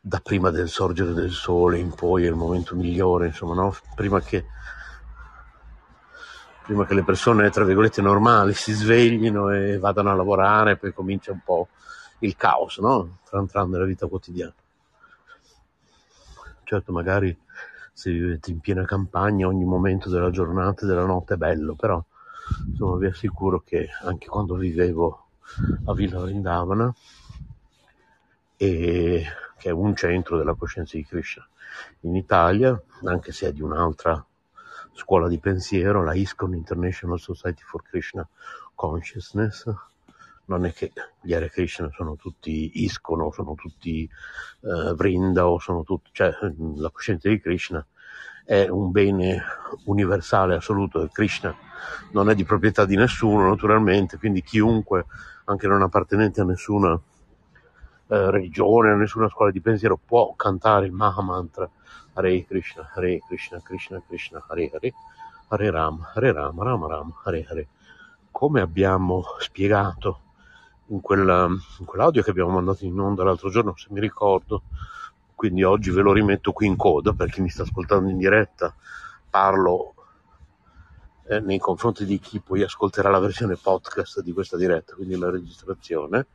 [0.00, 3.76] da prima del sorgere del sole in poi è il momento migliore, insomma, no?
[3.94, 4.46] Prima che,
[6.64, 11.32] prima che le persone, tra virgolette, normali si sveglino e vadano a lavorare, poi comincia
[11.32, 11.68] un po'
[12.20, 13.18] il caos, no?
[13.28, 14.54] Tran tran nella vita quotidiana.
[16.64, 17.38] Certo, magari
[17.98, 22.00] se vivete in piena campagna ogni momento della giornata e della notte è bello, però
[22.68, 25.30] insomma vi assicuro che anche quando vivevo
[25.86, 26.94] a Villa Vrindavana,
[28.56, 29.24] e
[29.56, 31.44] che è un centro della coscienza di Krishna
[32.02, 34.24] in Italia, anche se è di un'altra
[34.92, 38.24] scuola di pensiero, la ISKCON International Society for Krishna
[38.76, 39.74] Consciousness.
[40.48, 45.58] Non è che gli Hare Krishna sono tutti ISKCON o sono tutti eh, Vrinda o
[45.58, 46.32] sono tutti, cioè
[46.76, 47.84] la coscienza di Krishna
[48.44, 49.42] è un bene
[49.84, 51.54] universale assoluto Krishna
[52.12, 55.04] non è di proprietà di nessuno naturalmente, quindi chiunque,
[55.44, 60.92] anche non appartenente a nessuna eh, religione, a nessuna scuola di pensiero può cantare il
[60.92, 61.68] Maha Mantra
[62.14, 64.92] Hare Krishna, Hare Krishna, Krishna Krishna, Hare Hare,
[65.48, 67.68] Hare Rama, Hare Rama, Rama Rama, Hare Hare.
[68.30, 70.20] Come abbiamo spiegato
[70.88, 71.46] in, quella,
[71.78, 74.62] in quell'audio che abbiamo mandato in onda l'altro giorno, se mi ricordo,
[75.34, 78.74] quindi oggi ve lo rimetto qui in coda per chi mi sta ascoltando in diretta,
[79.30, 79.94] parlo
[81.28, 85.30] eh, nei confronti di chi poi ascolterà la versione podcast di questa diretta, quindi la
[85.30, 86.26] registrazione,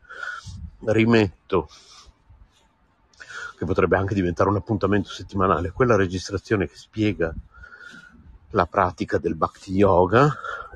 [0.85, 1.67] rimetto
[3.57, 7.33] che potrebbe anche diventare un appuntamento settimanale, quella registrazione che spiega
[8.51, 10.31] la pratica del bhakti yoga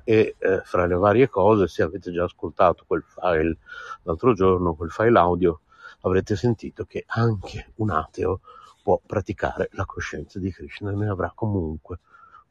[0.09, 3.57] e eh, fra le varie cose, se avete già ascoltato quel file
[4.03, 5.59] l'altro giorno, quel file audio,
[6.03, 8.39] avrete sentito che anche un ateo
[8.81, 11.99] può praticare la coscienza di Krishna e ne avrà comunque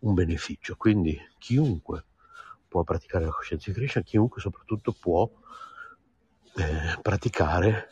[0.01, 0.77] un beneficio.
[0.77, 2.05] Quindi chiunque
[2.69, 5.27] può praticare la coscienza di Krishna, chiunque soprattutto può
[6.57, 7.89] eh, praticare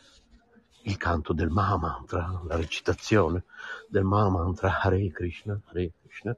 [0.83, 3.45] il canto del Mahamantra, la recitazione
[3.89, 6.37] del Mahamantra Hare Krishna, Hare Krishna,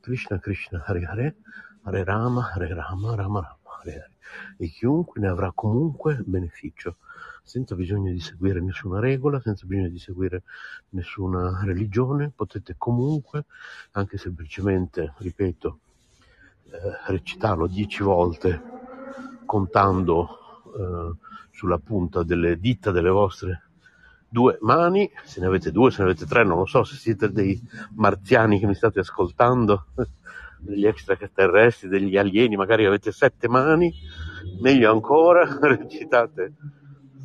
[0.00, 1.36] Krishna Krishna Hare Hare,
[1.84, 4.10] Hare Rama, Hare Rama, Rama Rama, Hare Hare.
[4.56, 6.96] E chiunque ne avrà comunque beneficio,
[7.42, 10.42] senza bisogno di seguire nessuna regola, senza bisogno di seguire
[10.90, 13.44] nessuna religione, potete comunque,
[13.92, 15.78] anche semplicemente, ripeto,
[16.70, 18.62] eh, recitarlo dieci volte
[19.44, 20.28] contando
[20.76, 21.16] eh,
[21.50, 23.62] sulla punta delle dita delle vostre
[24.26, 27.30] due mani, se ne avete due, se ne avete tre, non lo so, se siete
[27.30, 27.60] dei
[27.94, 29.86] marziani che mi state ascoltando,
[30.64, 33.92] degli extraterrestri, degli alieni, magari avete sette mani,
[34.60, 36.54] meglio ancora, recitate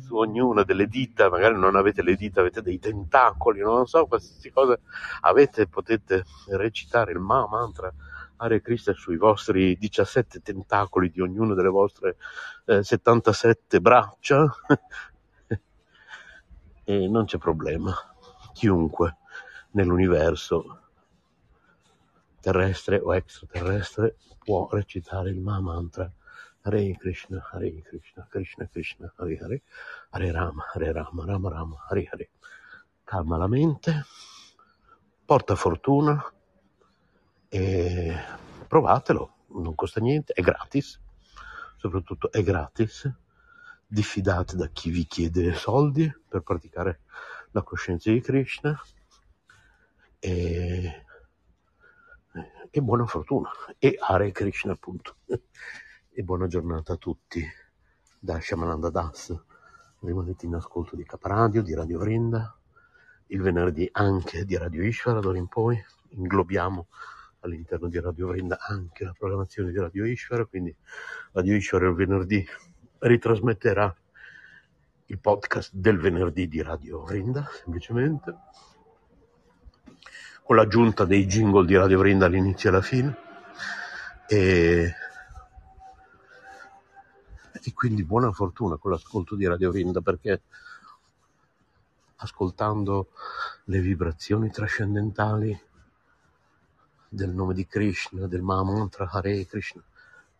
[0.00, 4.50] su ognuna delle dita, magari non avete le dita, avete dei tentacoli, non so, qualsiasi
[4.50, 4.78] cosa
[5.20, 7.92] avete, potete recitare il Ma mantra
[8.62, 12.16] Krishna sui vostri 17 tentacoli di ognuna delle vostre
[12.64, 14.50] eh, 77 braccia
[16.84, 17.94] e non c'è problema.
[18.54, 19.16] Chiunque
[19.72, 20.89] nell'universo
[22.40, 26.10] terrestre o extraterrestre può recitare il Mahamantra.
[26.62, 29.62] Hare Krishna, Hare Krishna, Krishna Krishna, Hare Hare,
[30.10, 32.30] Hare Rama, Hare Rama, Rama Rama, Hare Hare.
[33.04, 34.04] Calma la mente,
[35.24, 36.22] porta fortuna
[37.48, 38.14] e
[38.68, 41.00] provatelo, non costa niente, è gratis,
[41.76, 43.10] soprattutto è gratis.
[43.86, 47.00] Diffidate da chi vi chiede soldi per praticare
[47.50, 48.80] la coscienza di Krishna.
[50.20, 51.04] E,
[52.70, 53.50] e buona fortuna.
[53.78, 55.16] E Hare Krishna appunto.
[56.12, 57.42] E buona giornata a tutti.
[58.18, 59.34] Da Shamananda Das
[60.00, 62.58] rimanete in ascolto di Caparadio, di Radio Vrinda.
[63.26, 65.80] Il venerdì anche di Radio Ishvara d'ora in poi.
[66.08, 66.88] Inglobiamo
[67.40, 70.76] all'interno di Radio Vrinda anche la programmazione di Radio Ishvara quindi
[71.32, 72.46] Radio Ishvara il venerdì
[72.98, 73.96] ritrasmetterà
[75.06, 78.36] il podcast del venerdì di Radio Vrinda, semplicemente,
[80.50, 83.16] con l'aggiunta dei jingle di Radio Vrinda all'inizio e alla fine.
[84.26, 84.92] E,
[87.52, 90.42] e quindi buona fortuna con l'ascolto di Radio Vrinda perché
[92.16, 93.10] ascoltando
[93.66, 95.56] le vibrazioni trascendentali
[97.08, 99.84] del nome di Krishna, del Mahamantra Hare Krishna,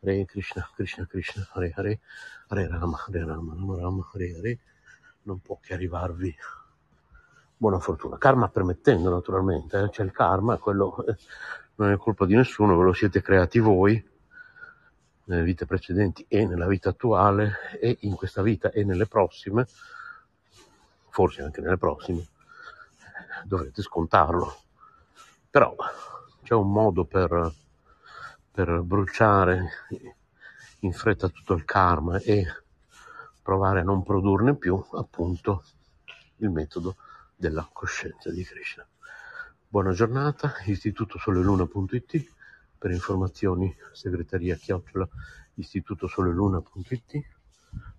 [0.00, 2.00] Hare Krishna, Krishna Krishna, Hare Hare,
[2.48, 4.58] Hare Rama, Hare Rama, Rama Rama, Hare Hare,
[5.22, 6.34] non può che arrivarvi
[7.60, 8.16] buona fortuna.
[8.16, 9.90] Karma permettendo, naturalmente, eh?
[9.90, 11.14] c'è il karma, quello eh,
[11.74, 14.02] non è colpa di nessuno, ve lo siete creati voi
[15.24, 19.66] nelle vite precedenti e nella vita attuale e in questa vita e nelle prossime,
[21.10, 22.26] forse anche nelle prossime,
[23.44, 24.56] dovrete scontarlo.
[25.50, 25.76] Però
[26.42, 27.52] c'è un modo per
[28.50, 29.68] per bruciare
[30.80, 32.42] in fretta tutto il karma e
[33.42, 35.62] provare a non produrne più, appunto,
[36.36, 36.96] il metodo
[37.40, 38.86] della coscienza di Krishna.
[39.66, 42.32] Buona giornata, istitutosoleluna.it
[42.76, 45.08] per informazioni segreteria chiocciola
[45.54, 47.24] istitutosoleluna.it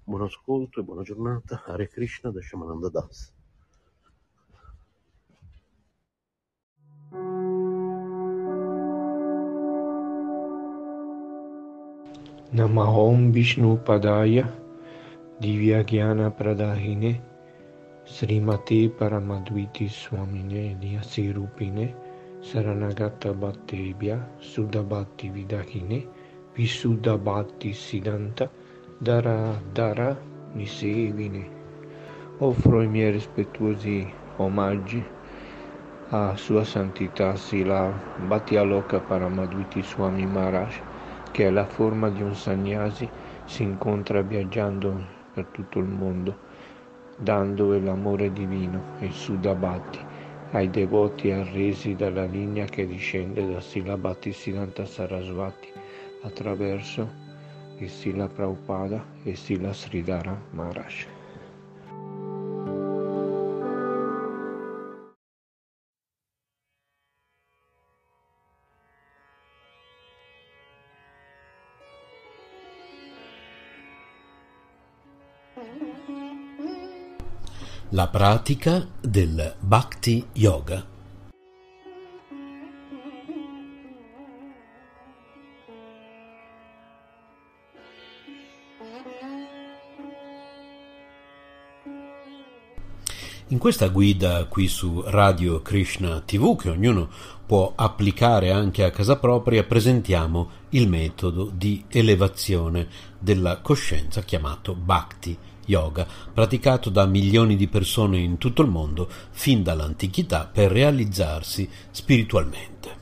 [0.03, 1.63] Buon ascolto e buona giornata.
[1.65, 3.33] Hare Krishna da Shamananda Das.
[12.51, 14.45] Namahom Vishnu Padaya
[15.39, 17.30] Divyagyana Pradahine
[18.12, 20.76] Srimati Paramadviti Swamine
[21.32, 21.95] Rupine
[22.41, 26.05] Saranagata Bhattebhya Sudabhati Vidahine
[26.53, 28.51] Visudabhati Siddhanta
[28.99, 30.20] Dara Dara
[30.53, 31.47] Nisevine.
[32.39, 35.01] Offro i miei rispettuosi omaggi
[36.09, 40.82] a Sua Santità Sila Bhatti Aloka Paramadviti Swami Maharaj
[41.32, 43.09] che è la forma di un sannyasi,
[43.45, 45.01] si incontra viaggiando
[45.34, 46.49] per tutto il mondo,
[47.22, 49.99] dando l'amore divino, il Sudabhati,
[50.51, 55.69] ai devoti arresi dalla linea che discende da Silabhati Siddhanta Sarasvati
[56.24, 57.07] attraverso
[57.78, 61.20] di Srila Prabhupada e Srila Sridhara Maharaj.
[78.02, 80.84] La pratica del Bhakti Yoga.
[93.49, 97.08] In questa guida qui su Radio Krishna TV, che ognuno
[97.45, 102.88] può applicare anche a casa propria, presentiamo il metodo di elevazione
[103.20, 109.64] della coscienza chiamato Bhakti Yoga, praticato da milioni di persone in tutto il mondo fin
[109.64, 112.99] dall'antichità per realizzarsi spiritualmente.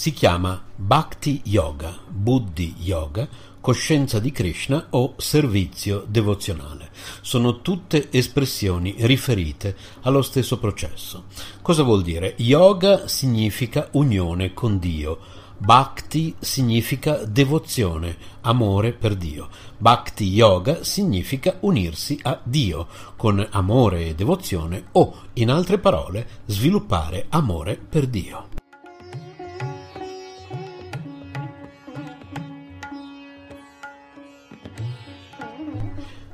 [0.00, 3.28] Si chiama Bhakti Yoga, Buddhi Yoga,
[3.60, 6.88] coscienza di Krishna o servizio devozionale.
[7.20, 11.24] Sono tutte espressioni riferite allo stesso processo.
[11.60, 12.34] Cosa vuol dire?
[12.38, 15.18] Yoga significa unione con Dio.
[15.62, 19.50] Bhakti significa devozione, amore per Dio.
[19.76, 27.26] Bhakti Yoga significa unirsi a Dio con amore e devozione o, in altre parole, sviluppare
[27.28, 28.49] amore per Dio.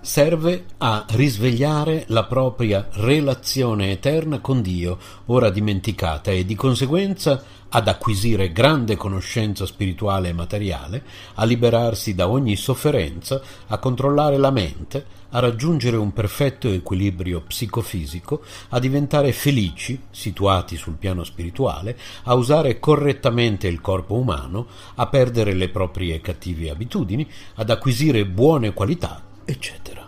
[0.07, 7.88] Serve a risvegliare la propria relazione eterna con Dio, ora dimenticata, e di conseguenza ad
[7.88, 11.02] acquisire grande conoscenza spirituale e materiale,
[11.34, 18.44] a liberarsi da ogni sofferenza, a controllare la mente, a raggiungere un perfetto equilibrio psicofisico,
[18.68, 25.52] a diventare felici, situati sul piano spirituale, a usare correttamente il corpo umano, a perdere
[25.52, 30.07] le proprie cattive abitudini, ad acquisire buone qualità eccetera.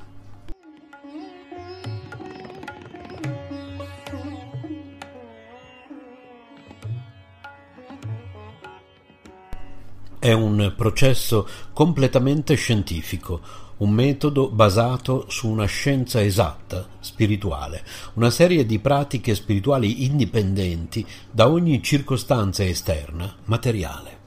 [10.19, 13.41] È un processo completamente scientifico,
[13.79, 17.85] un metodo basato su una scienza esatta, spirituale,
[18.15, 24.18] una serie di pratiche spirituali indipendenti da ogni circostanza esterna, materiale.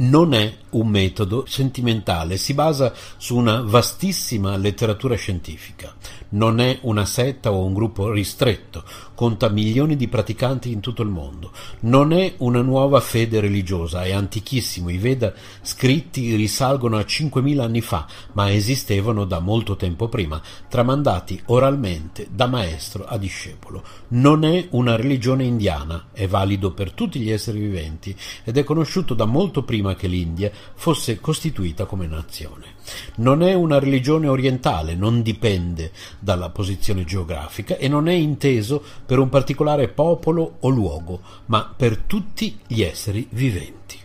[0.00, 5.94] Non è un metodo sentimentale, si basa su una vastissima letteratura scientifica.
[6.30, 11.08] Non è una setta o un gruppo ristretto, conta milioni di praticanti in tutto il
[11.08, 11.50] mondo.
[11.80, 14.90] Non è una nuova fede religiosa, è antichissimo.
[14.90, 21.42] I Veda scritti risalgono a 5.000 anni fa, ma esistevano da molto tempo prima, tramandati
[21.46, 23.82] oralmente da maestro a discepolo.
[24.08, 29.14] Non è una religione indiana, è valido per tutti gli esseri viventi ed è conosciuto
[29.14, 32.74] da molto prima che l'India fosse costituita come nazione.
[33.16, 39.18] Non è una religione orientale, non dipende dalla posizione geografica e non è inteso per
[39.18, 43.98] un particolare popolo o luogo, ma per tutti gli esseri viventi.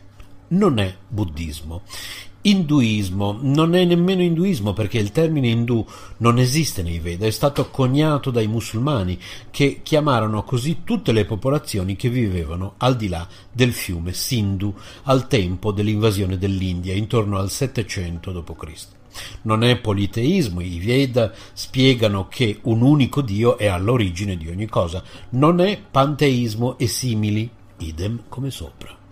[0.47, 1.81] Non è buddismo.
[2.45, 5.83] Induismo non è nemmeno induismo perché il termine indù
[6.17, 9.17] non esiste nei Veda, è stato coniato dai musulmani
[9.49, 14.75] che chiamarono così tutte le popolazioni che vivevano al di là del fiume Sindhu
[15.05, 18.87] al tempo dell'invasione dell'India intorno al 700 d.C.
[19.43, 25.01] Non è politeismo, i Veda spiegano che un unico Dio è all'origine di ogni cosa,
[25.29, 29.04] non è panteismo e simili, idem come sopra.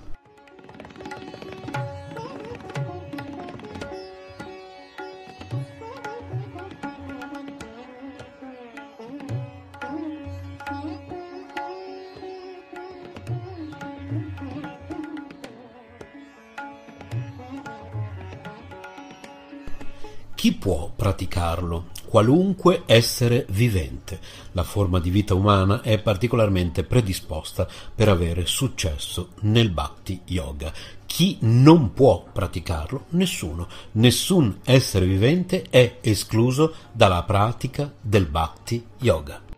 [20.44, 21.86] Chi può praticarlo?
[22.06, 24.20] Qualunque essere vivente.
[24.52, 27.66] La forma di vita umana è particolarmente predisposta
[27.96, 30.74] per avere successo nel Bhakti Yoga.
[31.06, 33.06] Chi non può praticarlo?
[33.12, 33.70] Nessuno.
[33.94, 39.53] Nessun essere vivente è escluso dalla pratica del Bhakti Yoga.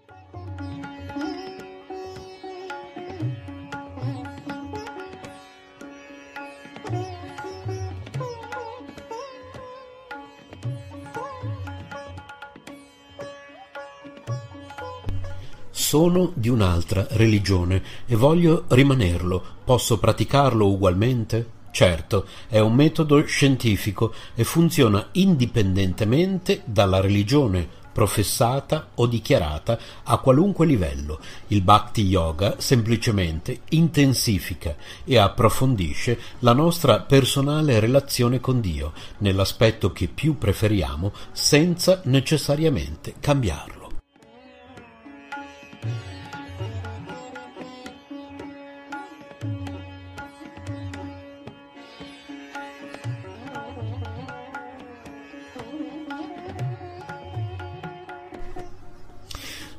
[15.95, 19.41] Sono di un'altra religione e voglio rimanerlo.
[19.63, 21.51] Posso praticarlo ugualmente?
[21.71, 30.65] Certo, è un metodo scientifico e funziona indipendentemente dalla religione professata o dichiarata a qualunque
[30.65, 31.21] livello.
[31.47, 34.75] Il Bhakti Yoga semplicemente intensifica
[35.05, 43.74] e approfondisce la nostra personale relazione con Dio nell'aspetto che più preferiamo senza necessariamente cambiarlo.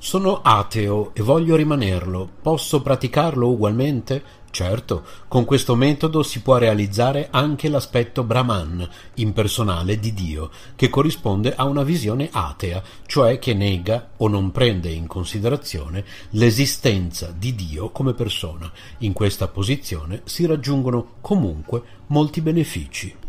[0.07, 2.31] Sono ateo e voglio rimanerlo.
[2.41, 4.23] Posso praticarlo ugualmente?
[4.53, 11.57] Certo, con questo metodo si può realizzare anche l'aspetto Brahman, impersonale di Dio, che corrisponde
[11.57, 17.91] a una visione atea, cioè che nega o non prende in considerazione l'esistenza di Dio
[17.91, 18.71] come persona.
[18.99, 23.26] In questa posizione si raggiungono comunque molti benefici.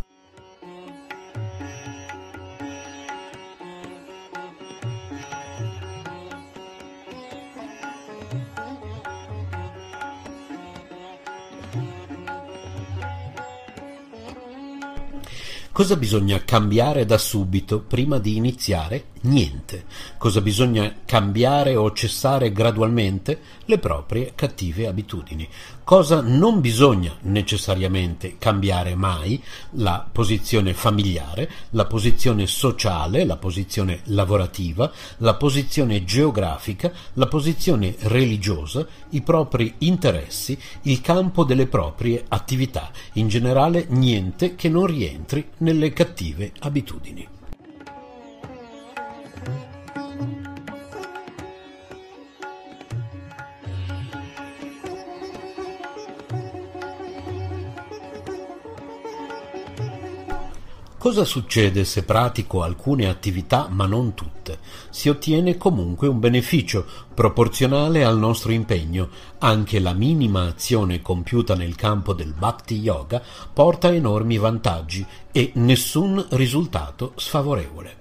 [15.78, 19.10] Cosa bisogna cambiare da subito prima di iniziare?
[19.28, 19.84] Niente.
[20.18, 23.40] Cosa bisogna cambiare o cessare gradualmente?
[23.66, 25.46] Le proprie cattive abitudini.
[25.84, 29.42] Cosa non bisogna necessariamente cambiare mai?
[29.72, 38.88] La posizione familiare, la posizione sociale, la posizione lavorativa, la posizione geografica, la posizione religiosa,
[39.10, 42.92] i propri interessi, il campo delle proprie attività.
[43.14, 47.36] In generale niente che non rientri nelle cattive abitudini.
[61.08, 64.60] Cosa succede se pratico alcune attività ma non tutte?
[64.90, 69.08] Si ottiene comunque un beneficio proporzionale al nostro impegno.
[69.38, 73.22] Anche la minima azione compiuta nel campo del Bhakti Yoga
[73.54, 77.96] porta enormi vantaggi e nessun risultato sfavorevole.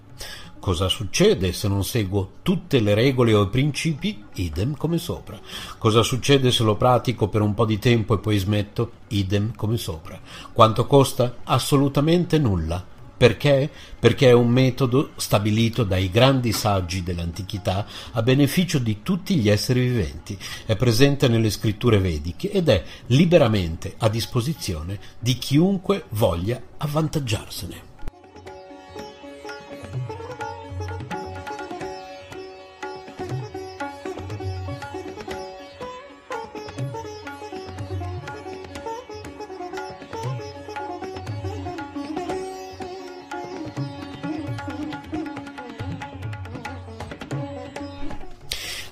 [0.59, 4.25] Cosa succede se non seguo tutte le regole o i principi?
[4.35, 5.39] Idem come sopra.
[5.79, 8.91] Cosa succede se lo pratico per un po' di tempo e poi smetto?
[9.11, 10.21] Idem come sopra.
[10.53, 11.37] Quanto costa?
[11.45, 12.95] Assolutamente nulla.
[13.17, 13.71] Perché?
[13.99, 19.81] Perché è un metodo stabilito dai grandi saggi dell'antichità a beneficio di tutti gli esseri
[19.81, 27.86] viventi, è presente nelle scritture vediche ed è liberamente a disposizione di chiunque voglia avvantaggiarsene.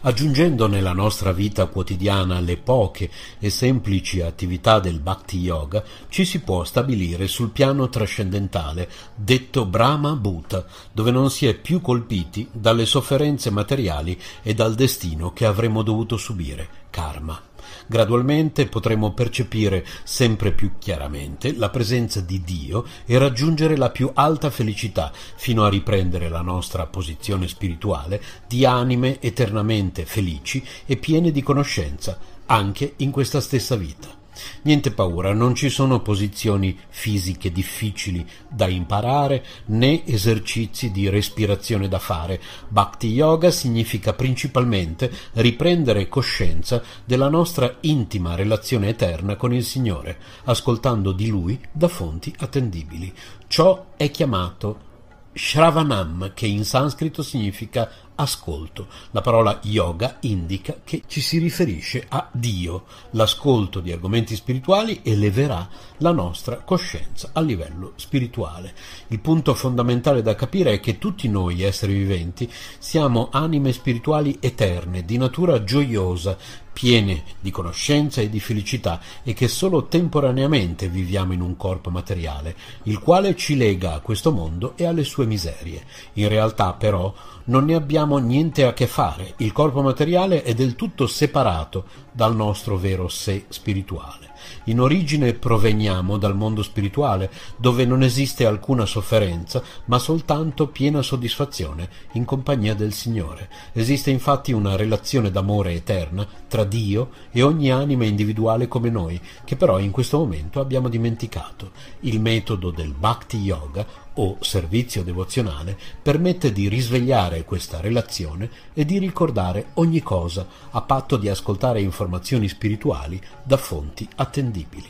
[0.07, 6.41] Aggiungendo nella nostra vita quotidiana le poche e semplici attività del Bhakti Yoga, ci si
[6.41, 12.87] può stabilire sul piano trascendentale, detto Brahma Bhuta, dove non si è più colpiti dalle
[12.87, 17.53] sofferenze materiali e dal destino che avremmo dovuto subire, karma.
[17.87, 24.51] Gradualmente potremo percepire sempre più chiaramente la presenza di Dio e raggiungere la più alta
[24.51, 31.43] felicità fino a riprendere la nostra posizione spirituale di anime eternamente felici e piene di
[31.43, 34.24] conoscenza anche in questa stessa vita.
[34.63, 41.99] Niente paura, non ci sono posizioni fisiche difficili da imparare né esercizi di respirazione da
[41.99, 42.41] fare.
[42.69, 51.13] Bhakti Yoga significa principalmente riprendere coscienza della nostra intima relazione eterna con il Signore, ascoltando
[51.13, 53.13] di Lui da fonti attendibili.
[53.47, 54.93] Ciò è chiamato
[55.35, 58.87] Shravanam, che in sanscrito significa ascolto.
[59.11, 62.85] La parola yoga indica che ci si riferisce a Dio.
[63.11, 68.75] L'ascolto di argomenti spirituali eleverà la nostra coscienza a livello spirituale.
[69.09, 75.05] Il punto fondamentale da capire è che tutti noi esseri viventi siamo anime spirituali eterne,
[75.05, 76.37] di natura gioiosa,
[76.75, 82.55] piene di conoscenza e di felicità e che solo temporaneamente viviamo in un corpo materiale,
[82.83, 85.85] il quale ci lega a questo mondo e alle sue miserie.
[86.15, 87.15] In realtà però
[87.45, 92.35] non ne abbiamo niente a che fare, il corpo materiale è del tutto separato dal
[92.35, 94.33] nostro vero sé spirituale.
[94.65, 101.89] In origine proveniamo dal mondo spirituale, dove non esiste alcuna sofferenza, ma soltanto piena soddisfazione
[102.13, 103.49] in compagnia del Signore.
[103.73, 109.57] Esiste infatti una relazione d'amore eterna tra Dio e ogni anima individuale come noi, che
[109.57, 111.73] però in questo momento abbiamo dimenticato.
[112.01, 118.99] Il metodo del Bhakti Yoga o servizio devozionale permette di risvegliare questa relazione e di
[118.99, 124.89] ricordare ogni cosa a patto di ascoltare informazioni spirituali da fonti attendibili.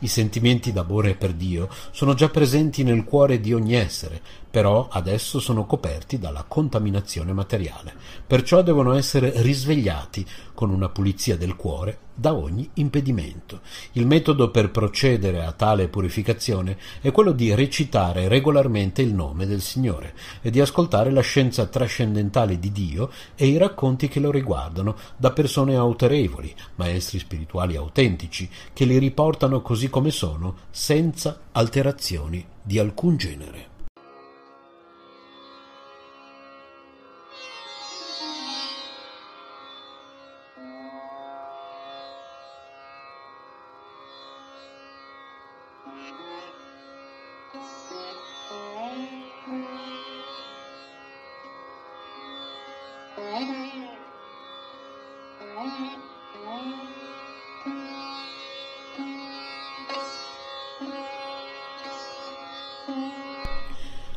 [0.00, 4.20] I sentimenti d'amore per Dio sono già presenti nel cuore di ogni essere,
[4.56, 7.92] però adesso sono coperti dalla contaminazione materiale,
[8.26, 13.60] perciò devono essere risvegliati con una pulizia del cuore da ogni impedimento.
[13.92, 19.60] Il metodo per procedere a tale purificazione è quello di recitare regolarmente il nome del
[19.60, 24.96] Signore e di ascoltare la scienza trascendentale di Dio e i racconti che lo riguardano
[25.18, 32.78] da persone autorevoli, maestri spirituali autentici, che li riportano così come sono, senza alterazioni di
[32.78, 33.65] alcun genere.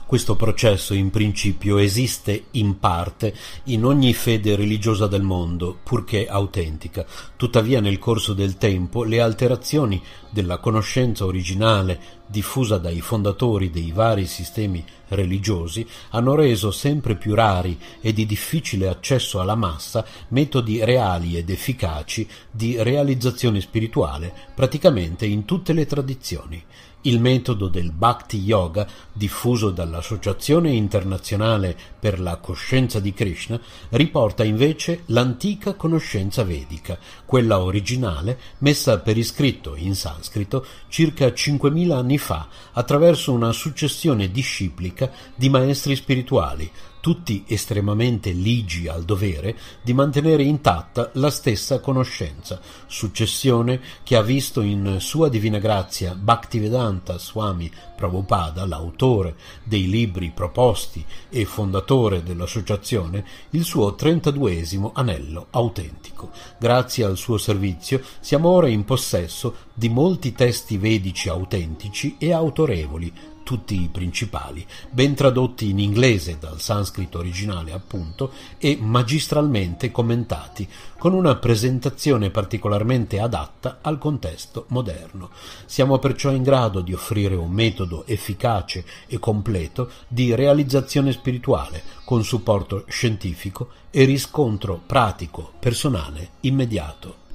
[0.10, 3.32] Questo processo in principio esiste in parte
[3.66, 7.06] in ogni fede religiosa del mondo, purché autentica.
[7.36, 10.02] Tuttavia nel corso del tempo le alterazioni
[10.32, 17.78] della conoscenza originale diffusa dai fondatori dei vari sistemi religiosi hanno reso sempre più rari
[18.02, 25.46] e di difficile accesso alla massa metodi reali ed efficaci di realizzazione spirituale praticamente in
[25.46, 26.64] tutte le tradizioni.
[27.04, 33.58] Il metodo del Bhakti Yoga, diffuso dall'Associazione internazionale per la coscienza di Krishna,
[33.92, 42.18] riporta invece l'antica conoscenza vedica, quella originale messa per iscritto in sanscrito circa 5.000 anni
[42.18, 46.70] fa attraverso una successione disciplica di maestri spirituali,
[47.00, 54.62] tutti estremamente ligi al dovere di mantenere intatta la stessa conoscenza, successione che ha visto
[54.62, 63.64] in Sua Divina Grazia Bhaktivedanta Swami Prabhupada, l'autore dei libri proposti e fondatore dell'associazione, il
[63.64, 66.32] suo trentaduesimo anello autentico.
[66.60, 73.12] Grazie al suo servizio siamo ora in possesso di molti testi vedici autentici e autorevoli,
[73.50, 80.70] tutti i principali, ben tradotti in inglese dal sanscrito originale appunto e magistralmente commentati,
[81.00, 85.32] con una presentazione particolarmente adatta al contesto moderno.
[85.66, 92.24] Siamo perciò in grado di offrire un metodo efficace e completo di realizzazione spirituale, con
[92.24, 97.29] supporto scientifico e riscontro pratico, personale, immediato.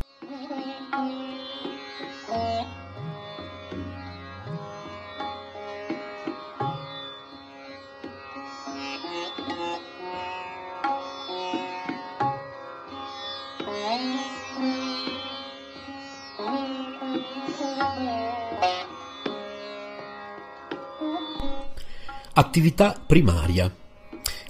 [22.37, 23.73] Attività primaria.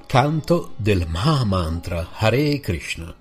[0.06, 3.14] Canto del Mahamantra Hare Krishna.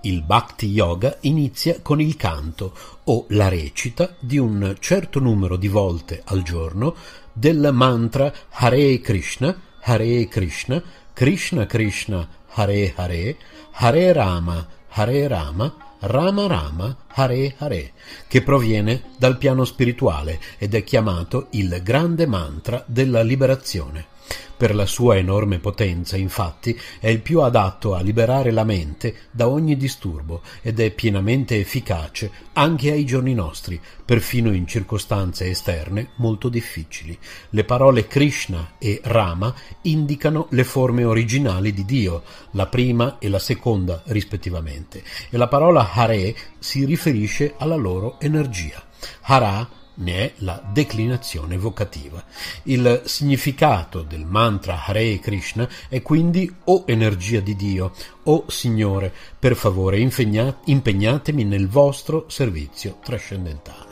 [0.00, 5.68] Il Bhakti Yoga inizia con il canto o la recita di un certo numero di
[5.68, 6.96] volte al giorno
[7.32, 13.36] del mantra Hare Krishna, Hare Krishna, Krishna Krishna, Hare Hare,
[13.70, 17.92] Hare Rama, Hare Rama, Rama Rama Hare Hare,
[18.28, 24.16] che proviene dal piano spirituale ed è chiamato il grande mantra della liberazione.
[24.58, 29.48] Per la sua enorme potenza, infatti, è il più adatto a liberare la mente da
[29.48, 36.48] ogni disturbo ed è pienamente efficace anche ai giorni nostri, perfino in circostanze esterne molto
[36.48, 37.16] difficili.
[37.50, 43.38] Le parole Krishna e Rama indicano le forme originali di Dio, la prima e la
[43.38, 48.82] seconda rispettivamente, e la parola Hare si riferisce alla loro energia.
[49.22, 52.22] Hara ne è la declinazione vocativa.
[52.64, 57.92] Il significato del mantra Hare Krishna è quindi o energia di Dio
[58.24, 63.86] o Signore, per favore impegnatemi nel vostro servizio trascendentale.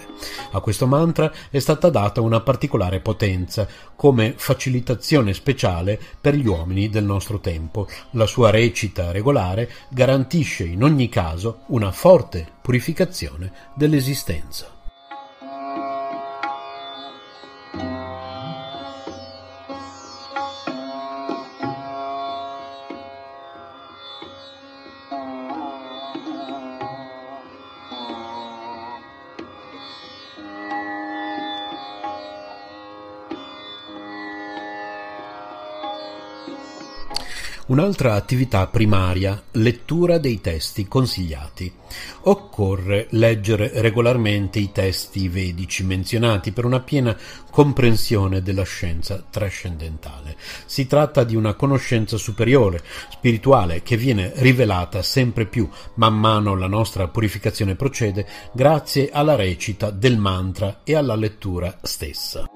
[0.52, 6.88] A questo mantra è stata data una particolare potenza, come facilitazione speciale per gli uomini
[6.88, 7.86] del nostro tempo.
[8.12, 14.75] La sua recita regolare garantisce in ogni caso una forte purificazione dell'esistenza.
[37.66, 41.72] Un'altra attività primaria, lettura dei testi consigliati.
[42.22, 47.16] Occorre leggere regolarmente i testi vedici menzionati per una piena
[47.50, 50.36] comprensione della scienza trascendentale.
[50.64, 56.68] Si tratta di una conoscenza superiore, spirituale, che viene rivelata sempre più man mano la
[56.68, 62.48] nostra purificazione procede grazie alla recita del mantra e alla lettura stessa.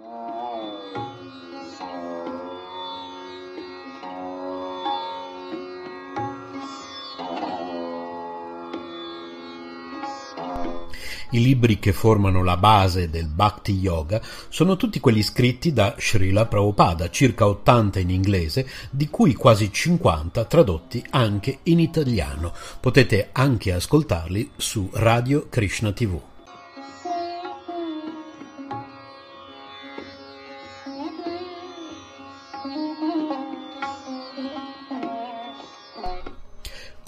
[11.33, 16.47] I libri che formano la base del Bhakti Yoga sono tutti quelli scritti da Srila
[16.47, 22.53] Prabhupada, circa 80 in inglese, di cui quasi 50 tradotti anche in italiano.
[22.81, 26.21] Potete anche ascoltarli su Radio Krishna TV.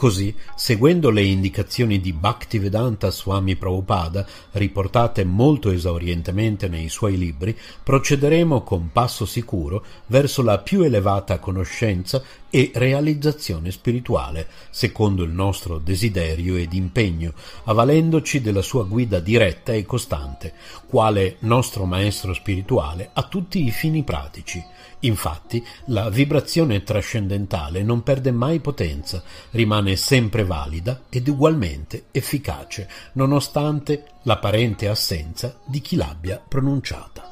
[0.02, 8.62] Così, seguendo le indicazioni di Bhaktivedanta Swami Prabhupada, riportate molto esaurientemente nei suoi libri, procederemo
[8.62, 16.56] con passo sicuro verso la più elevata conoscenza e realizzazione spirituale, secondo il nostro desiderio
[16.56, 17.32] ed impegno,
[17.62, 20.52] avvalendoci della sua guida diretta e costante,
[20.88, 24.62] quale nostro maestro spirituale a tutti i fini pratici,
[25.04, 34.06] Infatti, la vibrazione trascendentale non perde mai potenza, rimane sempre valida ed ugualmente efficace, nonostante
[34.22, 37.31] l'apparente assenza di chi l'abbia pronunciata.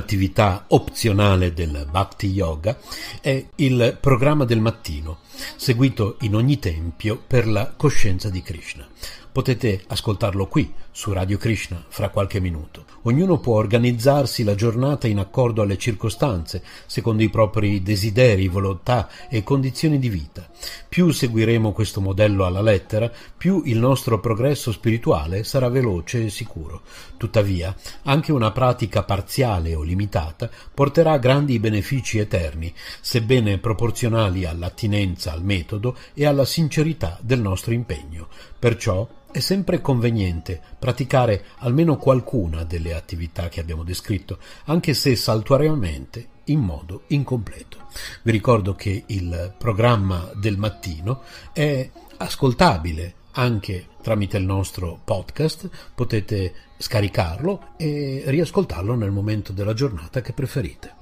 [0.00, 2.78] Un'attività opzionale del Bhakti Yoga
[3.20, 5.18] è il programma del mattino,
[5.56, 8.88] seguito in ogni tempio per la coscienza di Krishna.
[9.32, 12.84] Potete ascoltarlo qui, su Radio Krishna, fra qualche minuto.
[13.02, 19.44] Ognuno può organizzarsi la giornata in accordo alle circostanze, secondo i propri desideri, volontà e
[19.44, 20.50] condizioni di vita.
[20.88, 26.82] Più seguiremo questo modello alla lettera, più il nostro progresso spirituale sarà veloce e sicuro.
[27.16, 27.72] Tuttavia,
[28.02, 35.96] anche una pratica parziale o limitata porterà grandi benefici eterni, sebbene proporzionali all'attinenza al metodo
[36.14, 38.26] e alla sincerità del nostro impegno.
[38.60, 46.28] Perciò è sempre conveniente praticare almeno qualcuna delle attività che abbiamo descritto, anche se saltuariamente
[46.44, 47.78] in modo incompleto.
[48.22, 51.22] Vi ricordo che il programma del mattino
[51.54, 60.20] è ascoltabile anche tramite il nostro podcast, potete scaricarlo e riascoltarlo nel momento della giornata
[60.20, 60.98] che preferite.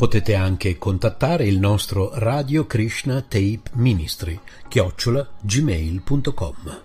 [0.00, 6.82] Potete anche contattare il nostro Radio Krishna Tape Ministry, chiocciola gmail.com.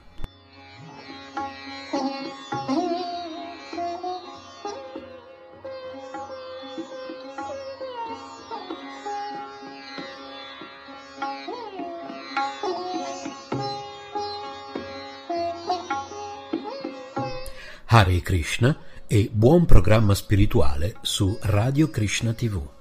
[17.86, 22.75] Hare Krishna e buon programma spirituale su Radio Krishna TV.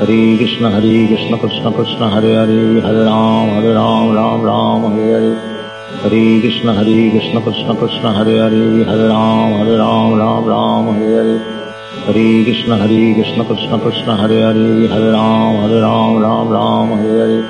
[0.00, 5.12] ہری کشن ہری کشن کشن کشن ہری ہرے ہر رام ہر رام رام رام ہرے
[5.14, 5.30] ہرے
[6.04, 11.14] ہری کشن ہری کشن کشن کشن ہرے ہرے ہر رام ہر رام رام رام ہرے
[11.14, 11.36] ہرے
[12.06, 17.20] ہری کشن ہری کشن کشن کشن ہرے ہری ہر رام ہر رام رام رام ہرے
[17.20, 17.40] ہرے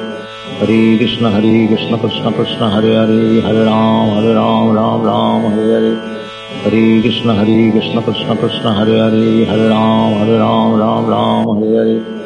[0.60, 5.72] ہری کشن ہری کشن کشن کشن ہرے ہرے ہر رام ہر رام رام رام ہرے
[5.72, 5.94] ہرے
[6.64, 11.76] ہری کشن ہری کشن کشن کشن ہرے ہری ہر رام ہر رام رام رام ہرے
[11.78, 12.17] ہری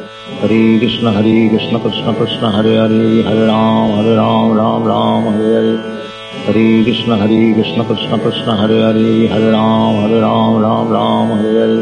[0.43, 5.55] ہری کشن ہری کشن کشن کشن ہرے ہری ہر رام ہر رام رام رام ہرے
[5.55, 5.75] ہرے
[6.49, 11.59] ہری کشن ہری کشن کشن کشن ہرے ہری ہر رام ہر رام رام رام ہرے
[11.59, 11.81] ہرے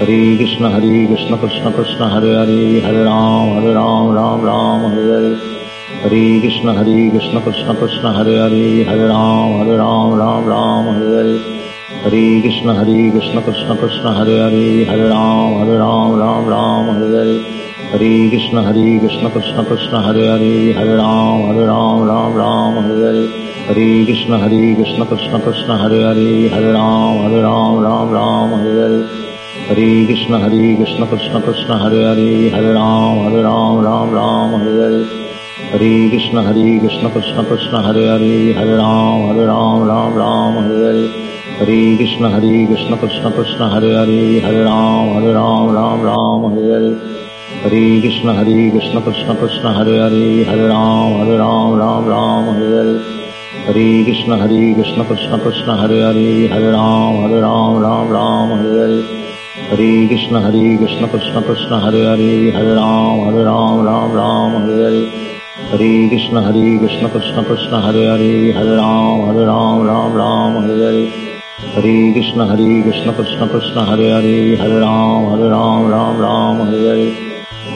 [0.00, 5.10] ہری کشن ہری کشن کشن کشن ہرے ہری ہر رام ہر رام رام رام ہرے
[5.10, 5.34] ہرے
[6.04, 11.14] ہری کشن ہری کشن کشن کشن ہرے ہری ہر رام ہر رام رام رام ہرے
[11.16, 11.38] ہرے
[12.04, 17.16] ہری کشن ہری کشن کشن کشن ہرے ہری ہر رام ہر رام رام رام ہرے
[17.16, 17.38] ہرے
[17.92, 23.02] ہری کشن ہری کشن کشن کشن ہرے ہری ہری رام ہری رام رام رام ہری
[23.04, 23.24] ہری
[23.68, 28.78] ہری کشن ہری کشن کشن کشن ہرے ہری ہری رام ہری رام رام رام ہری
[28.78, 29.02] ہری
[29.68, 34.78] ہری کشن ہری کشن کشن کشن ہرے ہری ہری رام ہری رام رام رام ہری
[34.80, 35.02] ہری
[35.72, 40.84] ہری کشن ہری کشن کشن کشن ہرے ہری ہری رام ہری رام رام رام ہری
[40.84, 41.06] ہری
[41.60, 46.70] ہری کشن ہری کشن کشن کشن ہرے ہری ہری رام ہری رام رام رام ہری
[46.70, 46.94] ہری
[47.64, 52.68] ہری کشن ہری کشن کشن کشن ہرے ہری ہرے رام ہرے رام رام رام ہرے
[52.74, 52.94] ہرے
[53.66, 58.78] ہری کشن ہری کشن کشن کشن ہرے ہری ہرے رام ہرے رام رام رام ہرے
[58.78, 59.00] ہرے
[59.70, 64.82] ہری کشن ہری کشن کشن کشن ہرے ہری ہرے رام ہرے رام رام رام ہرے
[64.84, 65.04] ہرے
[65.72, 70.84] ہری کشن ہری کشن کشن کشن ہرے ہری ہرے رام ہرے رام رام رام ہرے
[70.84, 71.04] ہرے
[71.74, 76.62] ہری کشن ہری کشن کشن کشن ہرے ہری ہرے رام ہرے رام رام رام رام
[76.62, 77.29] ہرے ہرے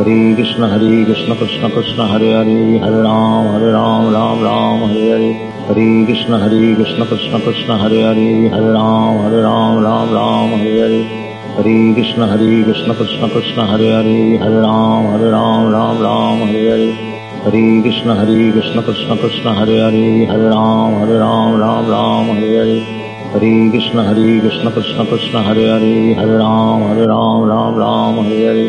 [0.00, 4.96] ہری کشن ہری کشن کشن کشن ہرے ہری ہر رام ہر رام رام رام ہر
[5.12, 5.32] ہری
[5.68, 10.78] ہری کشن ہری کشن کشن کشن ہر ہری ہر رام ہر رام رام رام ہر
[10.82, 11.02] ہری
[11.58, 16.54] ہری کشن ہری کشن کشن کشن ہرے ہری ہر رام ہر رام رام رام ہر
[16.70, 16.90] ہری
[17.44, 22.42] ہری کشن ہری کشن کرشن کشن ہرے ہری ہر رام ہر رام رام رام ہر
[22.56, 22.80] ہری
[23.34, 28.48] ہری کشن ہری کشن کشن کشن ہرے ہری ہر رام ہر رام رام رام ہر
[28.48, 28.68] ہری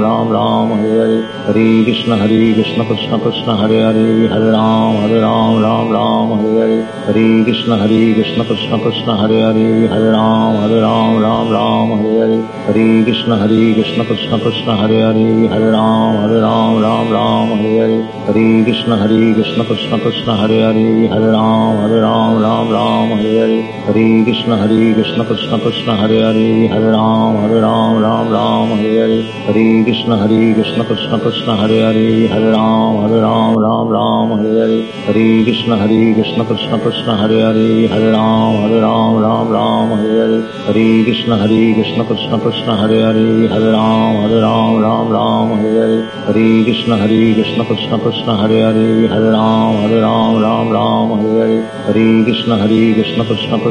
[0.01, 5.61] Ram Hare Hare Hare Krishna Hare Krishna Krishna Krishna Hare Hare Hare Ram Hare Ram
[5.61, 10.81] Ram Ram Hare Hare Hare Krishna Hare Krishna Krishna Krishna Hare Hare Hare Ram Hare
[10.81, 16.15] Ram Ram Ram Hare Hare Hare Krishna Hare Krishna Krishna Krishna Hare Hare Hare Ram
[16.23, 21.31] Hare Ram Ram Ram Hare Hare Hare Krishna Hare Krishna Krishna Krishna Hare Hare Hare
[21.31, 26.67] Ram Hare Ram Ram Ram Hare Hare Hare Krishna Hare Krishna Krishna Krishna Hare Hare
[26.69, 31.81] Hare Ram Hare Ram Ram Ram Hare Hare Hare Krishna Hare Krishna Krishna Krishna Hare
[31.89, 37.17] Hare Hare Ram Hare Ram Ram Ram Hare Hare Hare Krishna Hare Krishna Krishna Krishna
[37.17, 42.37] Hare Hare Hare Ram Hare Ram Ram Ram Hare Hare Hare Krishna Hare Krishna Krishna
[42.39, 47.65] Krishna Hare Hare Hare Ram Hare Ram Ram Ram Hare Hare Hare Krishna Hare Krishna
[47.65, 52.93] Krishna Krishna Hare Hare Hare Ram Hare Ram Ram Ram Hare Hare Hare Krishna Hare
[52.93, 53.70] Krishna Krishna Krishna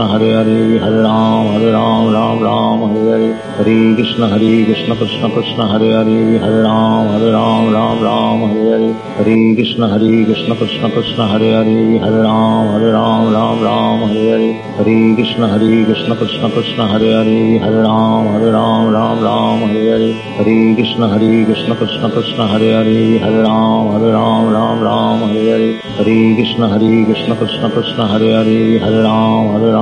[0.00, 5.66] Hare Hare Ram Hare Ram Ram Ram Hare Hare Hare Krishna Hare Krishna Krishna Krishna
[5.68, 10.90] Hare Hare Hare Ram Hare Ram Ram Ram Hare Hare Hare Krishna Hare Krishna Krishna
[10.90, 16.16] Krishna Hare Hare Hare Ram Hare Ram Ram Ram Hare Hare Hare Krishna Hare Krishna
[16.16, 21.44] Krishna Krishna Hare Hare Hare Ram Hare Ram Ram Ram Hare Hare Hare Krishna Hare
[21.44, 25.70] Krishna Krishna Krishna Hare Hare Hare Ram Hare Ram Ram Ram Hare Hare
[26.00, 29.81] Hare Krishna Hare Krishna Krishna Krishna Hare Hare Hare Ram Hare Ram Ram Ram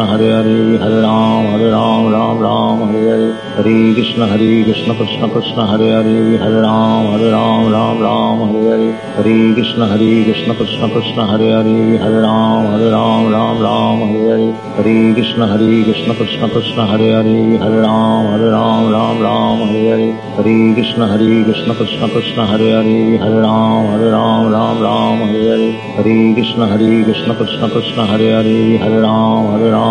[0.05, 6.61] Hare Ram Ram Ram Hare Hare Hare Krishna Hare Krishna Krishna Krishna Hare Hare Hare
[6.61, 11.97] Ram Hare Ram Ram Ram Hare Hare Hare Krishna Hare Krishna Krishna Krishna Hare Hare
[12.03, 17.11] Hare Ram Hare Ram Ram Ram Hare Hare Hare Krishna Hare Krishna Krishna Krishna Hare
[17.17, 22.45] Hare Hare Ram Hare Ram Ram Ram Hare Hare Hare Krishna Hare Krishna Krishna Krishna
[22.47, 27.69] Hare Hare Hare Ram Hare Ram Ram Ram Hare Hare Hare Krishna Hare Krishna Krishna
[27.69, 29.90] Krishna Hare Hare Hare Ram Hare Ram Ram Ram Hare Hare Hare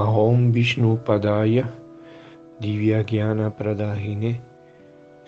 [0.00, 1.68] Namahom Vishnu Padaya
[2.56, 4.40] Divyagyan Pradahine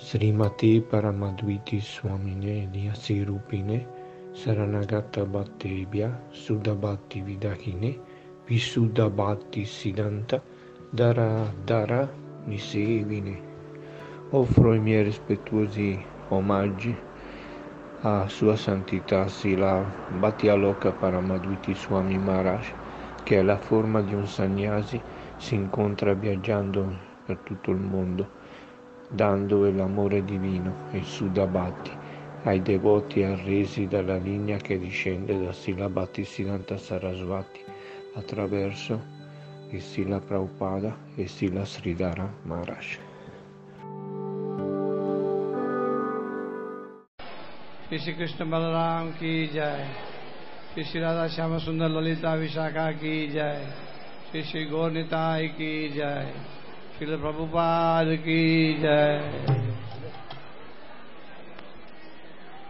[0.01, 3.85] Srimati Paramadviti Swamine Nyasi Rupine
[4.33, 8.01] Saranagata Bhattebhya Sudabhati Vidahine
[8.49, 10.41] Visudabhati Siddhanta
[10.95, 12.09] Dara Dara
[12.49, 13.37] Nisevine.
[14.33, 16.01] Offro i miei rispettuosi
[16.31, 16.97] omaggi
[18.05, 22.73] a Sua Santità Sila Bhattialoka Paramadviti Swami Maharaj
[23.24, 25.02] che è la forma di un sannyasi,
[25.38, 28.30] si incontra viaggiando per tutto il mondo,
[29.10, 31.92] dando l'amore divino, il Sudabhati,
[32.44, 37.60] ai devoti arresi dalla linea che discende da Sila Bhattisiddhanta Sarasvati
[38.14, 39.16] attraverso
[39.70, 43.00] il Sila Prabhupada e Sila Sridhara Maharaj.
[47.88, 50.11] Shri कृष्ण बलराम की जय
[50.75, 53.67] شری شری رادا شیام سندر للتا وشاخا کی جائے۔
[54.33, 56.33] شری شری گور نتائی کی جائے۔
[56.99, 59.21] شری پربھوپاد کی جائے۔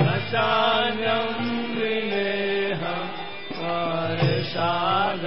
[0.01, 1.47] न चान्यम्
[1.79, 3.09] ऋणेऽहम्
[3.61, 5.25] परसाद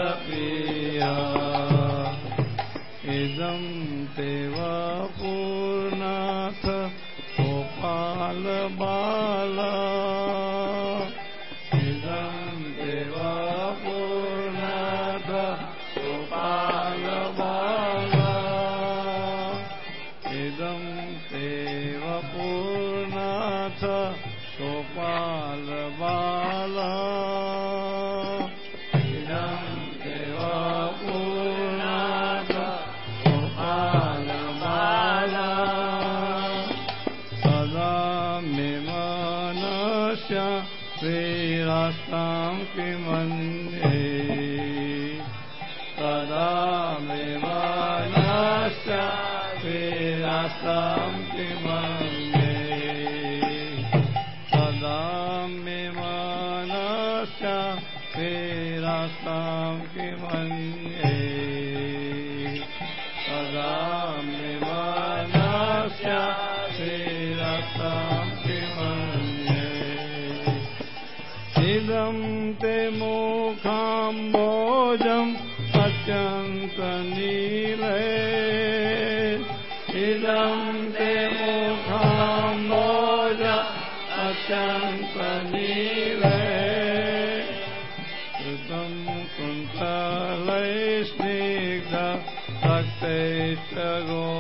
[94.09, 94.30] गो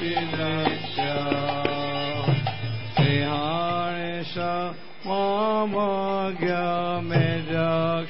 [0.00, 1.36] रक्षा
[7.00, 8.06] मे भग्याक्षिशा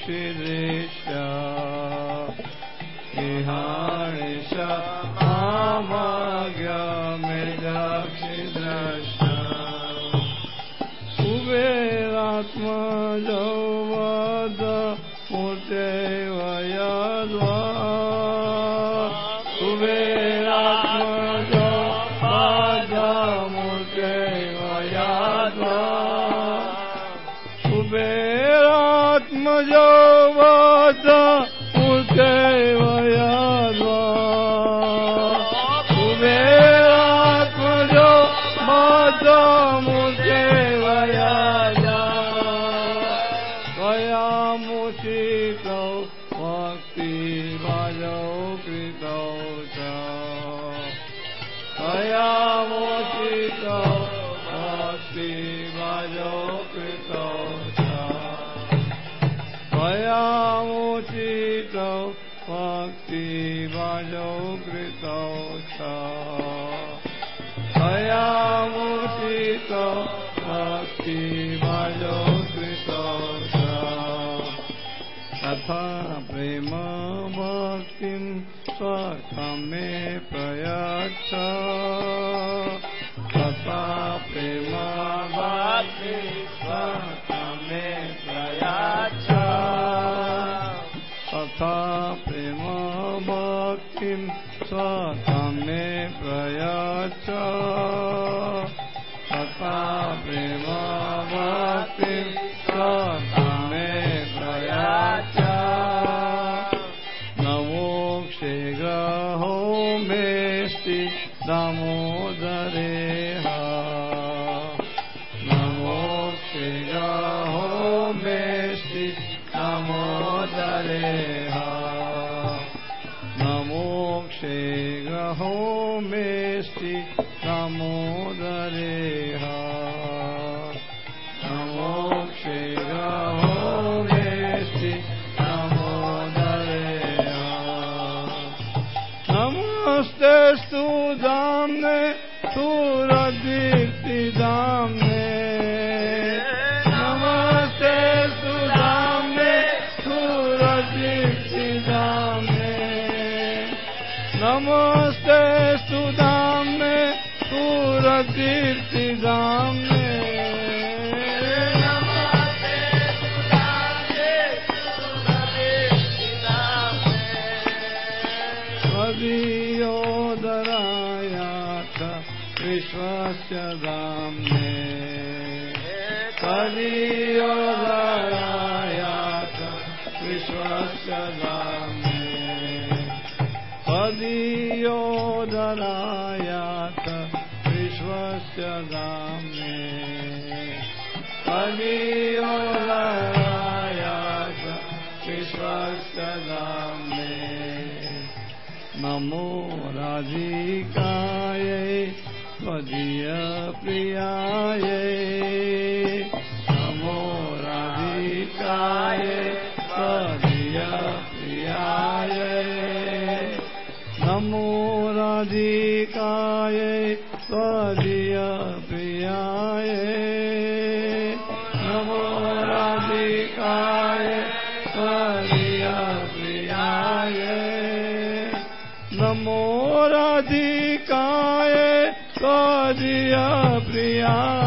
[234.07, 234.66] Maria.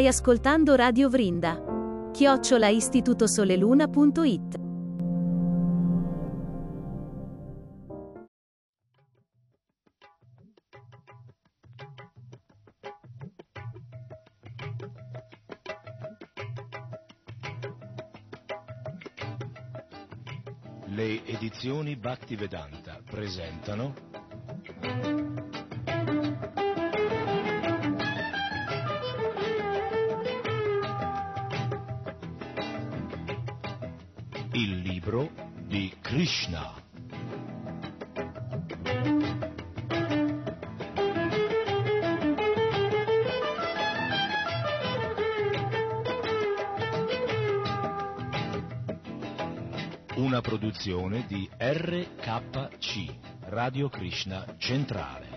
[0.00, 1.62] Stai ascoltando Radio Vrinda.
[2.10, 4.58] Chiocciola istitutosoleluna.it
[20.86, 23.92] Le edizioni Bhaktivedanta presentano
[36.30, 36.72] Krishna.
[50.14, 53.14] Una produzione di RKC,
[53.48, 55.29] Radio Krishna Centrale.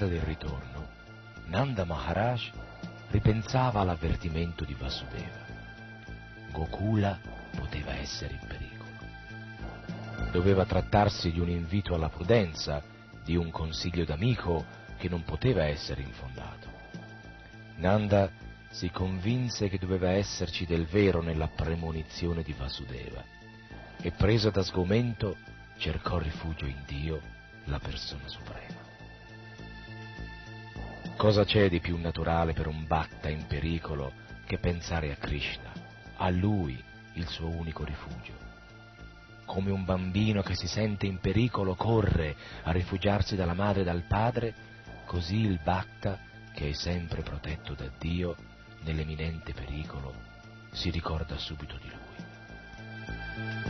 [0.00, 0.88] Strada del ritorno,
[1.48, 2.50] Nanda Maharaj
[3.10, 5.44] ripensava all'avvertimento di Vasudeva.
[6.50, 7.18] Gokula
[7.54, 10.30] poteva essere in pericolo.
[10.30, 12.82] Doveva trattarsi di un invito alla prudenza,
[13.22, 14.64] di un consiglio d'amico
[14.96, 16.68] che non poteva essere infondato.
[17.76, 18.30] Nanda
[18.70, 23.22] si convinse che doveva esserci del vero nella premonizione di Vasudeva
[24.00, 25.36] e preso da sgomento
[25.76, 27.20] cercò rifugio in Dio,
[27.64, 28.89] la persona suprema.
[31.20, 34.10] Cosa c'è di più naturale per un bhatta in pericolo
[34.46, 35.70] che pensare a Krishna,
[36.16, 36.82] a lui
[37.12, 38.32] il suo unico rifugio?
[39.44, 44.04] Come un bambino che si sente in pericolo corre a rifugiarsi dalla madre e dal
[44.08, 44.54] padre,
[45.04, 46.18] così il bhatta,
[46.54, 48.34] che è sempre protetto da Dio,
[48.84, 50.14] nell'eminente pericolo,
[50.70, 53.69] si ricorda subito di lui.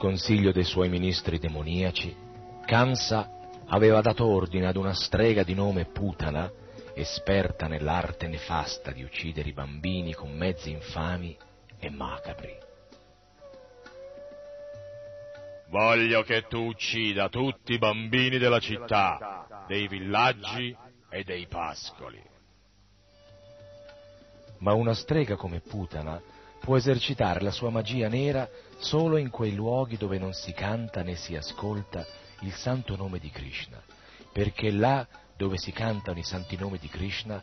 [0.00, 2.16] Consiglio dei suoi ministri demoniaci,
[2.64, 3.30] Kansa
[3.66, 6.50] aveva dato ordine ad una strega di nome Putana,
[6.94, 11.36] esperta nell'arte nefasta di uccidere i bambini con mezzi infami
[11.78, 12.56] e macabri.
[15.68, 20.74] Voglio che tu uccida tutti i bambini della città, dei villaggi
[21.10, 22.22] e dei pascoli.
[24.60, 26.18] Ma una strega come Putana
[26.60, 31.16] può esercitare la sua magia nera solo in quei luoghi dove non si canta né
[31.16, 32.06] si ascolta
[32.40, 33.82] il santo nome di Krishna,
[34.32, 35.06] perché là
[35.36, 37.42] dove si cantano i santi nomi di Krishna,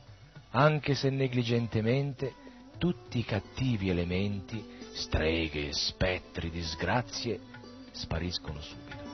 [0.52, 2.34] anche se negligentemente,
[2.78, 4.64] tutti i cattivi elementi,
[4.94, 7.40] streghe, spettri, disgrazie,
[7.92, 9.06] spariscono subito.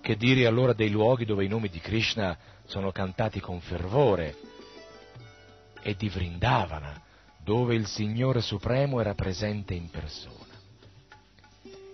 [0.00, 2.36] Che dire allora dei luoghi dove i nomi di Krishna
[2.66, 4.36] sono cantati con fervore
[5.80, 7.00] e di Vrindavana,
[7.44, 10.52] dove il Signore Supremo era presente in persona.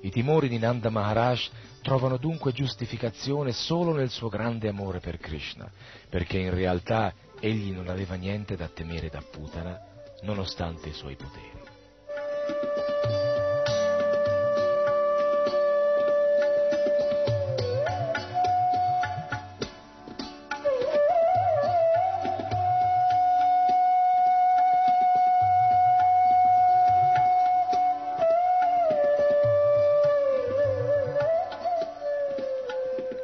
[0.02, 1.48] I timori di Nanda Maharaj
[1.82, 5.68] trovano dunque giustificazione solo nel suo grande amore per Krishna,
[6.08, 9.78] perché in realtà egli non aveva niente da temere da Putana,
[10.22, 11.59] nonostante i suoi poteri.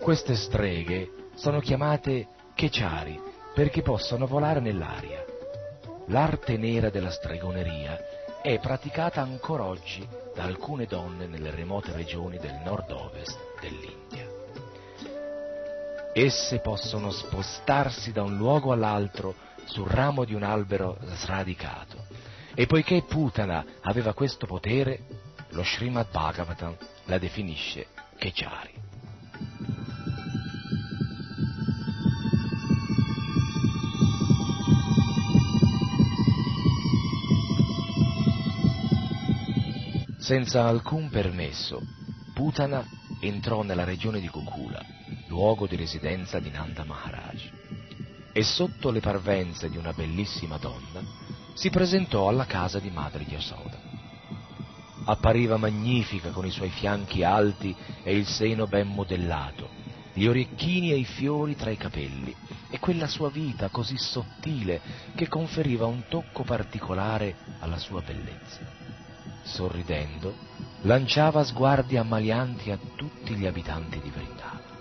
[0.06, 3.20] Queste streghe sono chiamate Kechari
[3.52, 5.24] perché possono volare nell'aria.
[6.06, 7.98] L'arte nera della stregoneria
[8.40, 14.28] è praticata ancora oggi da alcune donne nelle remote regioni del nord-ovest dell'India.
[16.12, 19.34] Esse possono spostarsi da un luogo all'altro
[19.64, 22.06] sul ramo di un albero sradicato
[22.54, 25.00] e poiché Putana aveva questo potere,
[25.48, 26.76] lo Srimad Bhagavatam
[27.06, 28.75] la definisce Kechari.
[40.26, 41.84] Senza alcun permesso,
[42.34, 42.84] Putana
[43.20, 44.84] entrò nella regione di Gokula,
[45.28, 47.48] luogo di residenza di Nanda Maharaj,
[48.32, 51.00] e sotto le parvenze di una bellissima donna
[51.54, 53.78] si presentò alla casa di madre Yasoda.
[55.04, 57.72] Appariva magnifica con i suoi fianchi alti
[58.02, 59.70] e il seno ben modellato,
[60.12, 62.34] gli orecchini e i fiori tra i capelli
[62.68, 64.82] e quella sua vita così sottile
[65.14, 68.75] che conferiva un tocco particolare alla sua bellezza
[69.46, 70.34] sorridendo,
[70.82, 74.74] lanciava sguardi ammalianti a tutti gli abitanti di Vrindavana.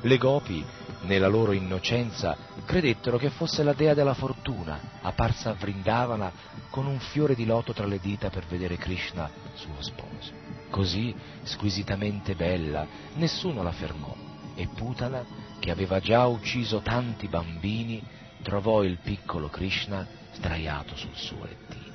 [0.00, 0.64] Le gopi,
[1.02, 6.30] nella loro innocenza, credettero che fosse la dea della fortuna, apparsa a Vrindavana
[6.70, 10.32] con un fiore di loto tra le dita per vedere Krishna, suo sposo.
[10.70, 11.12] Così
[11.42, 14.14] squisitamente bella, nessuno la fermò
[14.54, 15.24] e Putana,
[15.58, 18.00] che aveva già ucciso tanti bambini,
[18.42, 21.87] trovò il piccolo Krishna sdraiato sul suo lettino.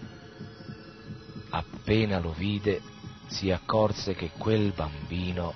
[1.55, 2.81] Appena lo vide,
[3.27, 5.53] si accorse che quel bambino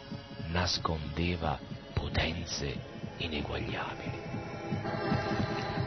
[0.50, 1.58] nascondeva
[1.92, 2.80] potenze
[3.18, 4.22] ineguagliabili.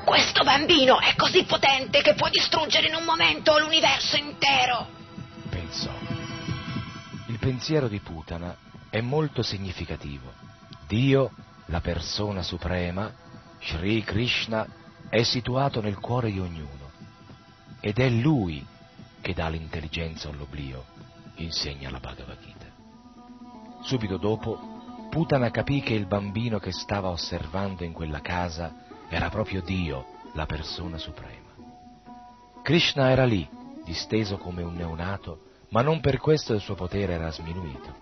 [0.04, 4.88] Questo bambino è così potente che può distruggere in un momento l'universo intero,
[5.48, 5.92] pensò.
[7.28, 8.56] Il pensiero di Putana
[8.90, 10.32] è molto significativo.
[10.88, 11.30] Dio,
[11.66, 13.14] la persona suprema,
[13.62, 14.66] Sri Krishna,
[15.08, 16.90] è situato nel cuore di ognuno
[17.78, 18.66] ed è Lui
[19.20, 20.84] che dà l'intelligenza all'oblio,
[21.36, 22.66] insegna la Bhagavad Gita.
[23.82, 24.78] Subito dopo,
[25.10, 30.46] Putana capì che il bambino che stava osservando in quella casa era proprio Dio, la
[30.46, 31.48] persona suprema.
[32.62, 33.48] Krishna era lì,
[33.84, 37.96] disteso come un neonato, ma non per questo il suo potere era sminuito.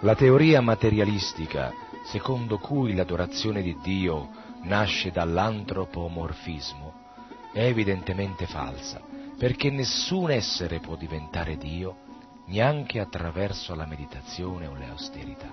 [0.00, 1.72] La teoria materialistica,
[2.04, 4.28] secondo cui l'adorazione di Dio
[4.62, 6.92] nasce dall'antropomorfismo,
[7.52, 9.00] è evidentemente falsa,
[9.38, 12.04] perché nessun essere può diventare Dio
[12.46, 15.50] neanche attraverso la meditazione o le austerità.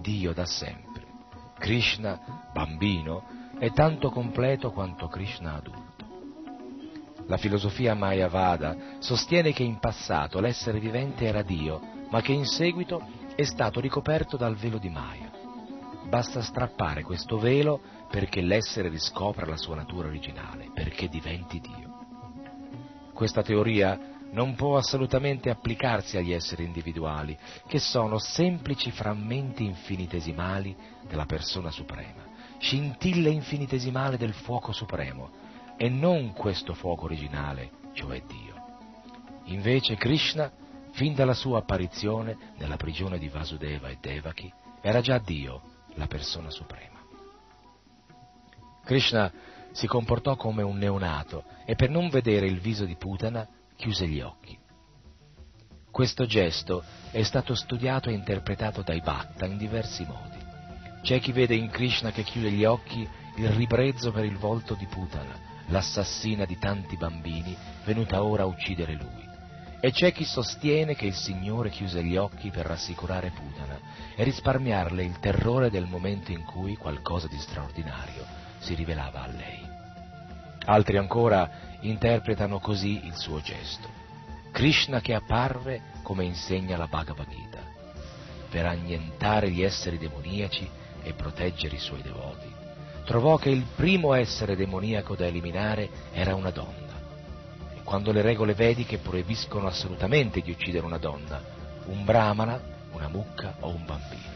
[0.00, 1.06] Dio da sempre.
[1.58, 3.24] Krishna, bambino,
[3.58, 5.90] è tanto completo quanto Krishna adulto.
[7.26, 13.00] La filosofia Mayavada sostiene che in passato l'essere vivente era Dio, ma che in seguito
[13.36, 15.30] è stato ricoperto dal velo di Maya.
[16.08, 21.90] Basta strappare questo velo perché l'essere riscopra la sua natura originale, perché diventi Dio.
[23.14, 27.36] Questa teoria non può assolutamente applicarsi agli esseri individuali,
[27.66, 30.76] che sono semplici frammenti infinitesimali
[31.06, 32.24] della persona suprema,
[32.58, 35.40] scintille infinitesimali del fuoco supremo,
[35.76, 38.54] e non questo fuoco originale, cioè Dio.
[39.44, 40.50] Invece Krishna,
[40.92, 45.60] fin dalla sua apparizione nella prigione di Vasudeva e Devaki, era già Dio,
[45.94, 47.00] la persona suprema.
[48.84, 49.32] Krishna
[49.72, 53.46] si comportò come un neonato e per non vedere il viso di Putana
[53.82, 54.56] chiuse gli occhi.
[55.90, 60.38] Questo gesto è stato studiato e interpretato dai Bhatta in diversi modi.
[61.02, 63.06] C'è chi vede in Krishna che chiude gli occhi
[63.38, 68.92] il ribrezzo per il volto di Putana, l'assassina di tanti bambini venuta ora a uccidere
[68.92, 69.28] lui.
[69.80, 73.80] E c'è chi sostiene che il Signore chiuse gli occhi per rassicurare Putana
[74.14, 78.24] e risparmiarle il terrore del momento in cui qualcosa di straordinario
[78.58, 79.70] si rivelava a lei.
[80.66, 83.88] Altri ancora interpretano così il suo gesto.
[84.50, 87.58] Krishna che apparve come insegna la Bhagavad Gita,
[88.50, 90.68] per annientare gli esseri demoniaci
[91.02, 92.52] e proteggere i suoi devoti,
[93.04, 97.00] trovò che il primo essere demoniaco da eliminare era una donna.
[97.74, 101.42] E quando le regole vediche proibiscono assolutamente di uccidere una donna,
[101.86, 102.60] un brahmana,
[102.92, 104.30] una mucca o un bambino.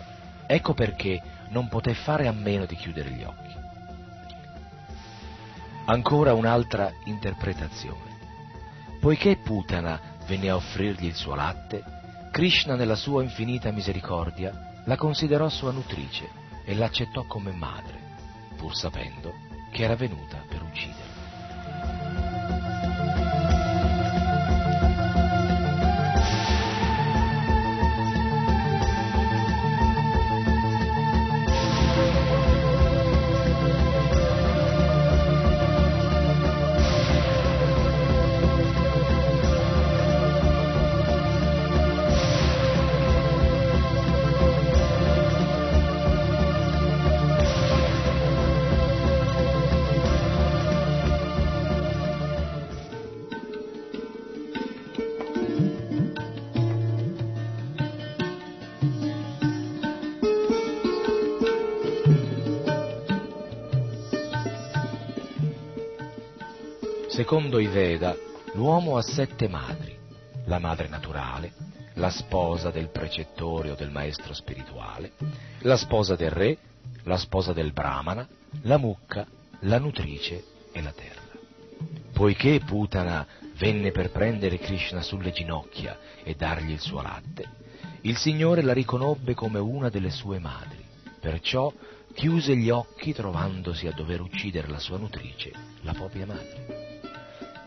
[0.46, 1.20] Ecco perché
[1.50, 3.65] non poté fare a meno di chiudere gli occhi.
[5.88, 8.18] Ancora un'altra interpretazione.
[8.98, 11.84] Poiché Putana venne a offrirgli il suo latte,
[12.32, 16.28] Krishna nella sua infinita misericordia la considerò sua nutrice
[16.64, 18.00] e l'accettò come madre,
[18.56, 19.32] pur sapendo
[19.70, 21.05] che era venuta per ucciderlo.
[67.36, 68.16] Secondo i Veda,
[68.54, 69.94] l'uomo ha sette madri,
[70.46, 71.52] la madre naturale,
[71.96, 75.12] la sposa del precettore o del maestro spirituale,
[75.58, 76.56] la sposa del re,
[77.02, 78.26] la sposa del brahmana,
[78.62, 79.26] la mucca,
[79.60, 81.20] la nutrice e la terra.
[82.14, 83.26] Poiché Putana
[83.58, 87.50] venne per prendere Krishna sulle ginocchia e dargli il suo latte,
[88.00, 90.82] il Signore la riconobbe come una delle sue madri,
[91.20, 91.70] perciò
[92.14, 95.52] chiuse gli occhi trovandosi a dover uccidere la sua nutrice,
[95.82, 96.95] la propria madre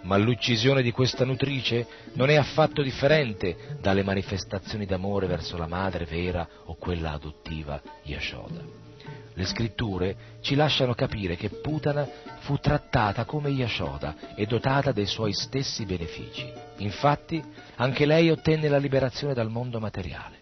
[0.02, 6.06] ma l'uccisione di questa nutrice non è affatto differente dalle manifestazioni d'amore verso la madre
[6.06, 8.88] vera o quella adottiva Yashoda.
[9.34, 12.08] Le scritture ci lasciano capire che Putana
[12.40, 16.52] fu trattata come Yashoda e dotata dei suoi stessi benefici.
[16.78, 17.42] Infatti,
[17.76, 20.38] anche lei ottenne la liberazione dal mondo materiale.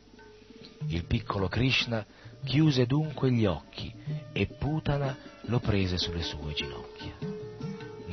[0.87, 2.03] Il piccolo Krishna
[2.43, 3.93] chiuse dunque gli occhi
[4.31, 7.36] e Putana lo prese sulle sue ginocchia.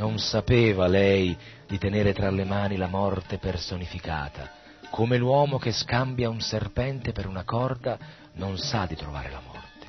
[0.04, 1.34] Non sapeva lei
[1.66, 4.50] di tenere tra le mani la morte personificata,
[4.90, 7.98] come l'uomo che scambia un serpente per una corda
[8.34, 9.86] non sa di trovare la morte.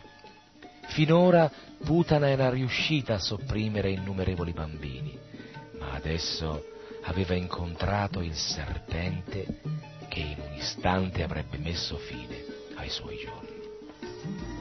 [0.88, 1.52] Finora
[1.84, 5.20] Putana era riuscita a sopprimere innumerevoli bambini,
[5.80, 6.64] ma adesso
[7.04, 9.60] aveva incontrato il serpente
[10.08, 12.42] che in un istante avrebbe messo fine
[12.76, 14.55] ai suoi giorni.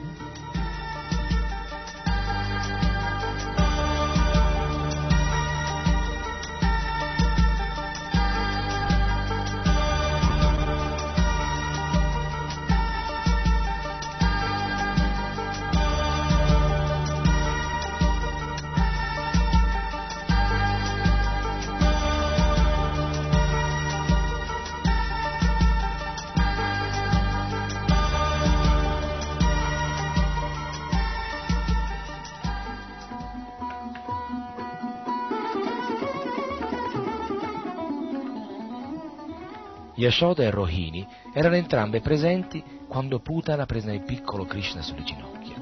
[40.05, 45.55] Yashoda e Rohini erano entrambe presenti quando Putana prese il piccolo Krishna sulle ginocchia.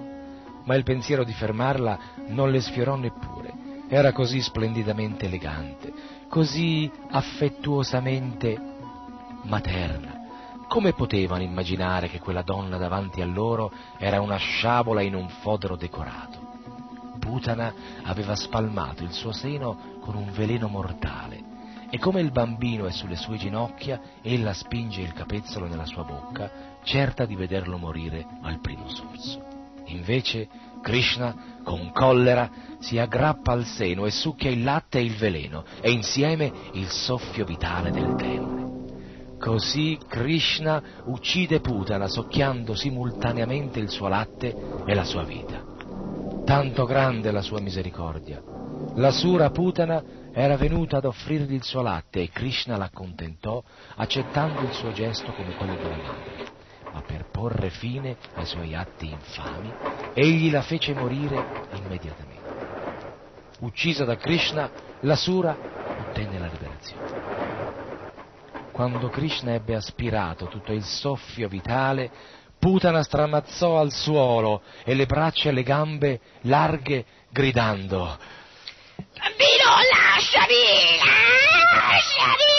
[0.65, 3.51] Ma il pensiero di fermarla non le sfiorò neppure.
[3.87, 5.93] Era così splendidamente elegante,
[6.27, 8.59] così affettuosamente
[9.43, 10.21] materna.
[10.67, 15.75] Come potevano immaginare che quella donna davanti a loro era una sciabola in un fodero
[15.75, 16.51] decorato?
[17.19, 21.42] Putana aveva spalmato il suo seno con un veleno mortale
[21.93, 26.79] e come il bambino è sulle sue ginocchia, ella spinge il capezzolo nella sua bocca,
[26.83, 29.45] certa di vederlo morire al primo sorso.
[29.85, 30.49] Invece
[30.81, 32.49] Krishna, con collera,
[32.79, 37.45] si aggrappa al seno e succhia il latte e il veleno, e insieme il soffio
[37.45, 39.37] vitale del demone.
[39.37, 45.63] Così Krishna uccide Putana socchiando simultaneamente il suo latte e la sua vita.
[46.43, 48.41] Tanto grande la sua misericordia.
[48.95, 53.64] La Sura Putana era venuta ad offrirgli il suo latte e Krishna l'accontentò
[53.95, 56.41] accettando il suo gesto come quello una madre.
[56.91, 59.73] Ma per porre fine ai suoi atti infami,
[60.14, 62.41] egli la fece morire immediatamente.
[63.60, 64.69] Uccisa da Krishna,
[65.01, 65.57] la Sura
[65.95, 67.11] ottenne la liberazione.
[68.72, 72.11] Quando Krishna ebbe aspirato tutto il soffio vitale,
[72.57, 78.18] Putana stramazzò al suolo e le braccia e le gambe larghe gridando
[79.23, 80.99] Bambino, lasciami!
[81.71, 82.51] Lasciami!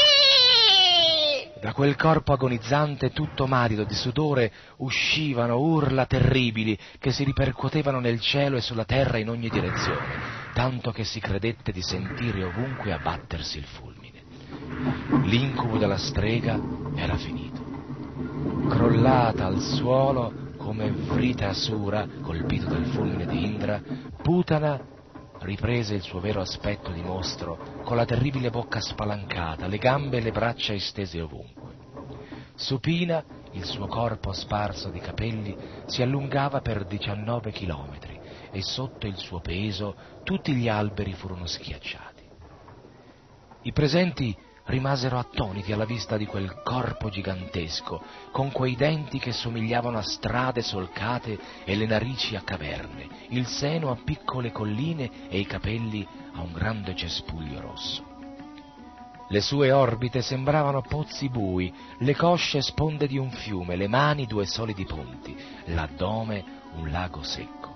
[1.60, 8.18] Da quel corpo agonizzante tutto marido di sudore uscivano urla terribili che si ripercuotevano nel
[8.18, 10.06] cielo e sulla terra in ogni direzione,
[10.54, 14.22] tanto che si credette di sentire ovunque abbattersi il fulmine.
[15.24, 16.58] L'incubo della strega
[16.96, 17.62] era finito.
[18.70, 23.82] Crollata al suolo come Vrita Asura, colpito dal fulmine di Indra,
[24.22, 24.92] Putana
[25.44, 30.20] riprese il suo vero aspetto di mostro, con la terribile bocca spalancata, le gambe e
[30.20, 31.72] le braccia estese ovunque.
[32.56, 35.56] Supina, il suo corpo sparso di capelli,
[35.86, 42.22] si allungava per 19 chilometri e sotto il suo peso tutti gli alberi furono schiacciati.
[43.62, 49.98] I presenti rimasero attoniti alla vista di quel corpo gigantesco, con quei denti che somigliavano
[49.98, 55.46] a strade solcate e le narici a caverne, il seno a piccole colline e i
[55.46, 58.12] capelli a un grande cespuglio rosso.
[59.28, 64.46] Le sue orbite sembravano pozzi bui, le cosce sponde di un fiume, le mani due
[64.46, 65.34] solidi ponti,
[65.66, 67.72] l'addome un lago secco.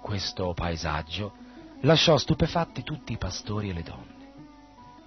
[0.00, 1.32] Questo paesaggio
[1.80, 4.19] lasciò stupefatti tutti i pastori e le donne.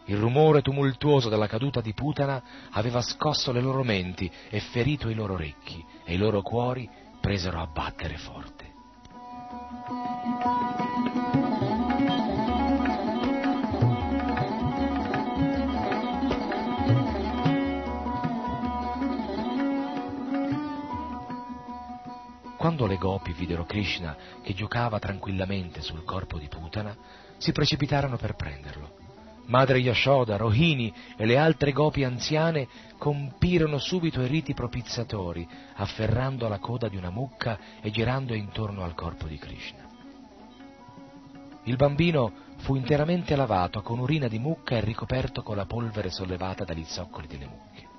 [0.05, 5.13] Il rumore tumultuoso della caduta di Putana aveva scosso le loro menti e ferito i
[5.13, 6.89] loro orecchi, e i loro cuori
[7.21, 8.71] presero a battere forte.
[22.57, 26.95] Quando le gopi videro Krishna che giocava tranquillamente sul corpo di Putana,
[27.37, 29.02] si precipitarono per prenderlo.
[29.45, 32.67] Madre Yashoda, Rohini e le altre gopi anziane
[32.97, 35.45] compirono subito i riti propiziatori,
[35.75, 39.81] afferrando la coda di una mucca e girando intorno al corpo di Krishna.
[41.65, 46.63] Il bambino fu interamente lavato con urina di mucca e ricoperto con la polvere sollevata
[46.63, 47.91] dagli zoccoli delle mucche.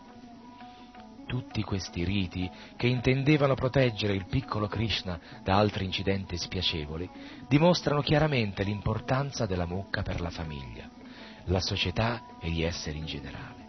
[1.26, 7.08] Tutti questi riti, che intendevano proteggere il piccolo Krishna da altri incidenti spiacevoli,
[7.48, 10.93] dimostrano chiaramente l'importanza della mucca per la famiglia
[11.46, 13.62] la società e gli esseri in generale.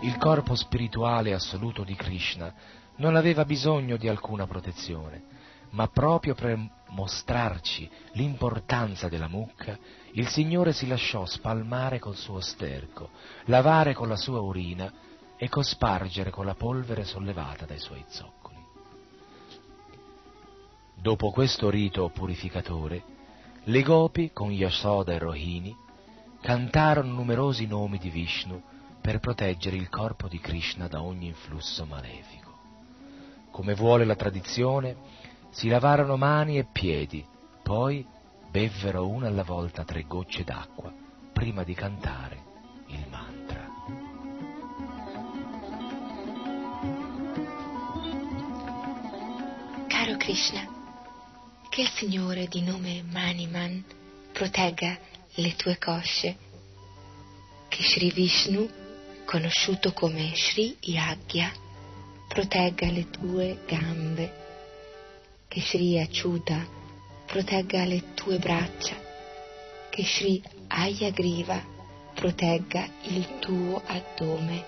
[0.00, 2.52] Il corpo spirituale assoluto di Krishna
[2.96, 5.22] non aveva bisogno di alcuna protezione,
[5.70, 6.58] ma proprio per
[6.88, 9.78] mostrarci l'importanza della mucca,
[10.12, 13.10] il Signore si lasciò spalmare col suo sterco,
[13.44, 14.92] lavare con la sua urina
[15.36, 18.60] e cospargere con la polvere sollevata dai suoi zoccoli.
[20.94, 23.02] Dopo questo rito purificatore,
[23.64, 25.76] le gopi con Yasoda e Rohini
[26.42, 28.60] cantarono numerosi nomi di Vishnu
[29.00, 32.50] per proteggere il corpo di Krishna da ogni influsso malefico.
[33.52, 34.96] Come vuole la tradizione,
[35.50, 37.24] si lavarono mani e piedi,
[37.62, 38.04] poi
[38.50, 40.92] bevvero una alla volta tre gocce d'acqua
[41.32, 42.42] prima di cantare
[42.88, 43.68] il mantra.
[49.86, 50.66] Caro Krishna,
[51.68, 53.84] che il Signore di nome Maniman
[54.32, 54.98] protegga
[55.36, 56.36] le tue cosce,
[57.68, 58.68] che Sri Vishnu,
[59.24, 61.50] conosciuto come Sri Yagya,
[62.28, 64.32] protegga le tue gambe,
[65.48, 66.66] che Sri Acciuta
[67.26, 68.94] protegga le tue braccia,
[69.88, 71.62] che Sri Ayagriva
[72.14, 74.64] protegga il tuo addome,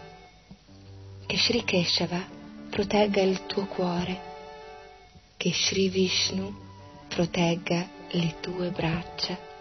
[1.27, 2.27] che Sri Keshava
[2.70, 4.32] protegga il tuo cuore,
[5.36, 6.55] che Sri Vishnu
[7.09, 9.53] protegga le tue braccia,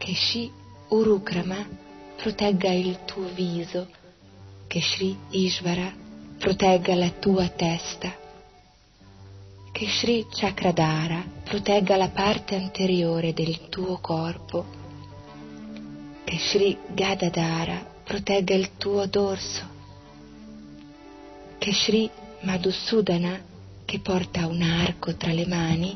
[0.00, 0.50] che Sri
[0.88, 1.68] Urukrama
[2.16, 3.86] protegga il tuo viso,
[4.66, 5.92] che Sri Ishvara
[6.38, 8.10] protegga la tua testa,
[9.70, 14.64] che Sri Chakradara protegga la parte anteriore del tuo corpo,
[16.24, 19.68] che Sri Gadadara protegga il tuo dorso,
[21.58, 22.10] che Sri
[22.40, 23.38] Madhusudana,
[23.84, 25.94] che porta un arco tra le mani,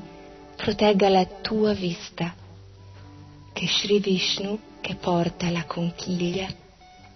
[0.56, 2.42] protegga la tua vista,
[3.54, 6.48] che Sri Vishnu, che porta la conchiglia,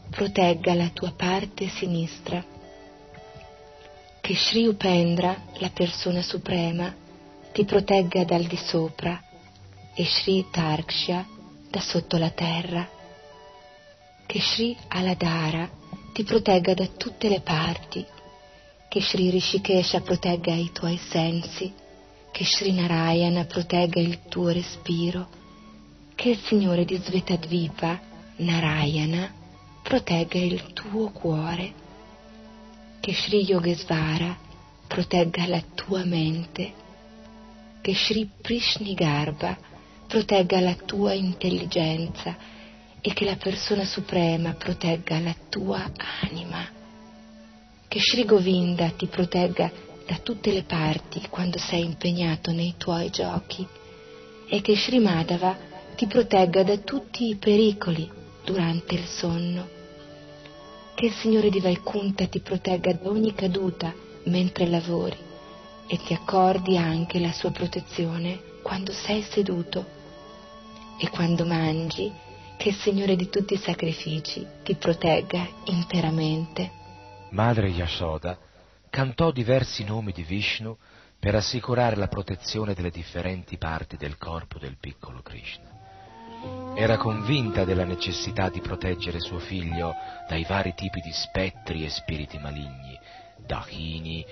[0.09, 2.43] protegga la tua parte sinistra,
[4.20, 6.94] che Sri Upendra, la persona suprema,
[7.52, 9.20] ti protegga dal di sopra
[9.93, 11.27] e Sri Tarksha
[11.69, 12.89] da sotto la terra,
[14.24, 15.69] che Sri Aladara
[16.12, 18.06] ti protegga da tutte le parti,
[18.89, 21.74] che Sri Rishikesha protegga i tuoi sensi,
[22.31, 25.38] che Sri Narayana protegga il tuo respiro,
[26.19, 27.97] che il Signore di Svetadvipa,
[28.39, 29.32] Narayana,
[29.85, 31.73] protegga il tuo cuore,
[32.99, 34.36] che Sri Yogesvara
[34.89, 36.73] protegga la tua mente,
[37.81, 39.57] che Sri Prishnigarbha
[40.09, 42.36] protegga la tua intelligenza.
[43.01, 45.89] E che la persona suprema protegga la tua
[46.23, 46.66] anima,
[47.86, 49.70] che Sri Govinda ti protegga
[50.05, 53.65] da tutte le parti quando sei impegnato nei tuoi giochi.
[54.49, 55.68] E che Sri Madhava
[55.99, 58.09] ti protegga da tutti i pericoli
[58.45, 59.66] durante il sonno.
[60.95, 63.93] Che il Signore di Vaikunta ti protegga da ogni caduta
[64.27, 65.16] mentre lavori
[65.89, 69.85] e ti accordi anche la sua protezione quando sei seduto
[71.01, 72.12] e quando mangi,
[72.57, 76.70] che il Signore di tutti i sacrifici ti protegga interamente.
[77.31, 78.39] Madre Yashoda
[78.89, 80.77] cantò diversi nomi di Vishnu
[81.19, 85.78] per assicurare la protezione delle differenti parti del corpo del piccolo Krishna.
[86.74, 89.94] Era convinta della necessità di proteggere suo figlio
[90.28, 92.98] dai vari tipi di spettri e spiriti maligni,
[93.44, 94.24] Dahini,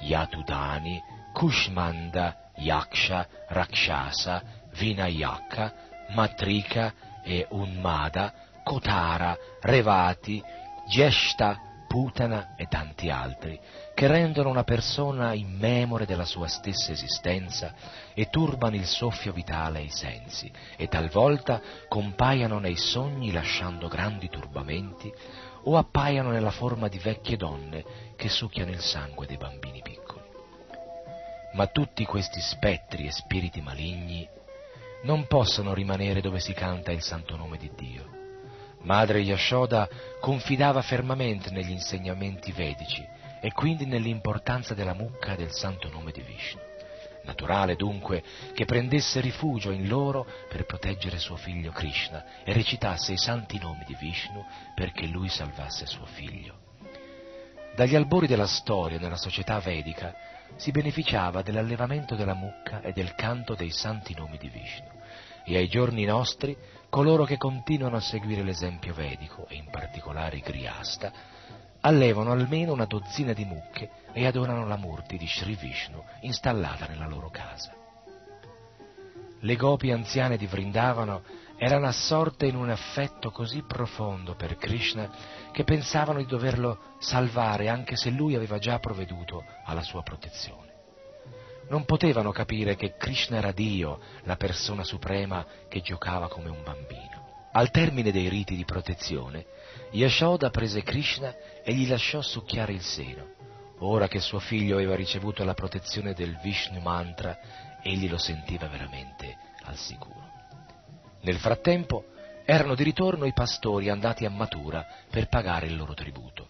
[0.00, 1.02] Yatudani,
[1.32, 4.42] Kushmanda, Yaksha, Rakshasa,
[4.76, 5.72] Vinayaka,
[6.10, 6.92] Matrika
[7.24, 8.32] e Unmada,
[8.62, 10.42] Kotara, Revati,
[10.88, 11.58] Jeshta,
[11.88, 13.58] Putana e tanti altri,
[14.00, 17.74] che rendono una persona immemore della sua stessa esistenza
[18.14, 25.12] e turbano il soffio vitale ai sensi e talvolta compaiono nei sogni lasciando grandi turbamenti
[25.64, 27.84] o appaiano nella forma di vecchie donne
[28.16, 30.24] che succhiano il sangue dei bambini piccoli.
[31.52, 34.26] Ma tutti questi spettri e spiriti maligni
[35.02, 38.08] non possono rimanere dove si canta il santo nome di Dio.
[38.80, 39.86] Madre Yashoda
[40.20, 46.60] confidava fermamente negli insegnamenti vedici e quindi nell'importanza della mucca del santo nome di Vishnu.
[47.22, 48.22] Naturale dunque
[48.54, 53.84] che prendesse rifugio in loro per proteggere suo figlio Krishna e recitasse i santi nomi
[53.86, 54.44] di Vishnu
[54.74, 56.68] perché lui salvasse suo figlio.
[57.76, 60.14] Dagli albori della storia nella società vedica
[60.56, 64.98] si beneficiava dell'allevamento della mucca e del canto dei santi nomi di Vishnu
[65.44, 66.56] e ai giorni nostri
[66.88, 71.12] coloro che continuano a seguire l'esempio vedico, e in particolare i Grihasta,
[71.80, 77.06] allevano almeno una dozzina di mucche e adorano la murti di Sri Vishnu installata nella
[77.06, 77.74] loro casa.
[79.42, 81.22] Le gopi anziane di Vrindavano
[81.56, 85.10] erano assorte in un affetto così profondo per Krishna
[85.52, 90.68] che pensavano di doverlo salvare anche se lui aveva già provveduto alla sua protezione.
[91.68, 97.48] Non potevano capire che Krishna era Dio, la persona suprema che giocava come un bambino.
[97.52, 99.46] Al termine dei riti di protezione,
[99.92, 103.38] Yashoda prese Krishna e gli lasciò succhiare il seno.
[103.78, 107.38] Ora che suo figlio aveva ricevuto la protezione del Vishnu mantra,
[107.82, 110.28] egli lo sentiva veramente al sicuro.
[111.22, 112.04] Nel frattempo
[112.44, 116.48] erano di ritorno i pastori andati a Matura per pagare il loro tributo.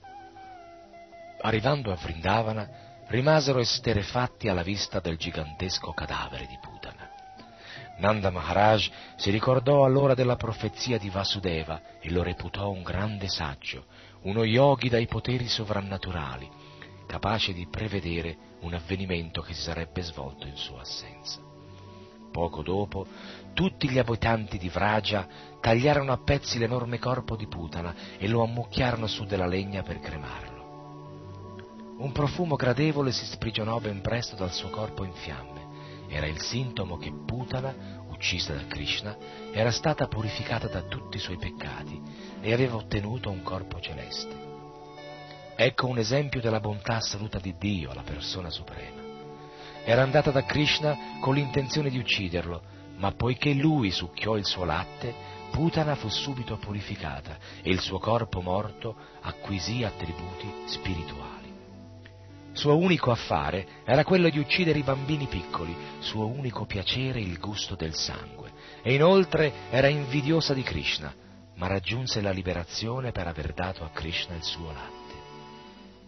[1.43, 6.70] Arrivando a Vrindavana, rimasero esterefatti alla vista del gigantesco cadavere di Putana.
[8.01, 13.85] Nanda Maharaj si ricordò allora della profezia di Vasudeva e lo reputò un grande saggio,
[14.23, 16.49] uno yogi dai poteri sovrannaturali,
[17.07, 21.41] capace di prevedere un avvenimento che si sarebbe svolto in sua assenza.
[22.33, 23.07] Poco dopo,
[23.53, 25.29] tutti gli abitanti di Vraja
[25.61, 30.59] tagliarono a pezzi l'enorme corpo di Putana e lo ammucchiarono su della legna per cremarlo.
[31.99, 35.60] Un profumo gradevole si sprigionò ben presto dal suo corpo in fiamme.
[36.13, 37.73] Era il sintomo che Putana,
[38.09, 39.17] uccisa da Krishna,
[39.53, 41.99] era stata purificata da tutti i suoi peccati
[42.41, 44.49] e aveva ottenuto un corpo celeste.
[45.55, 49.01] Ecco un esempio della bontà assoluta di Dio, la persona suprema.
[49.85, 52.61] Era andata da Krishna con l'intenzione di ucciderlo,
[52.97, 58.41] ma poiché lui succhiò il suo latte, Putana fu subito purificata e il suo corpo
[58.41, 61.40] morto acquisì attributi spirituali.
[62.53, 67.75] Suo unico affare era quello di uccidere i bambini piccoli, suo unico piacere il gusto
[67.77, 68.53] del sangue,
[68.83, 71.15] e inoltre era invidiosa di Krishna,
[71.57, 74.99] ma raggiunse la liberazione per aver dato a Krishna il suo latte.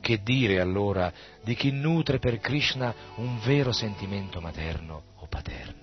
[0.00, 1.12] Che dire allora
[1.42, 5.80] di chi nutre per Krishna un vero sentimento materno o paterno?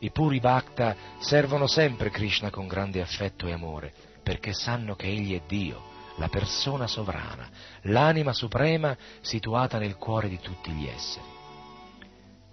[0.00, 5.36] I puri bhakta servono sempre Krishna con grande affetto e amore, perché sanno che Egli
[5.36, 7.48] è Dio, la persona sovrana,
[7.82, 11.32] l'anima suprema situata nel cuore di tutti gli esseri.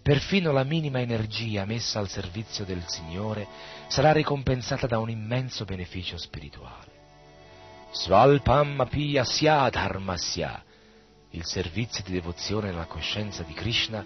[0.01, 3.47] Perfino la minima energia messa al servizio del Signore
[3.88, 6.99] sarà ricompensata da un immenso beneficio spirituale.
[7.91, 10.63] Svalpam api asya dharmasya.
[11.31, 14.03] Il servizio di devozione alla coscienza di Krishna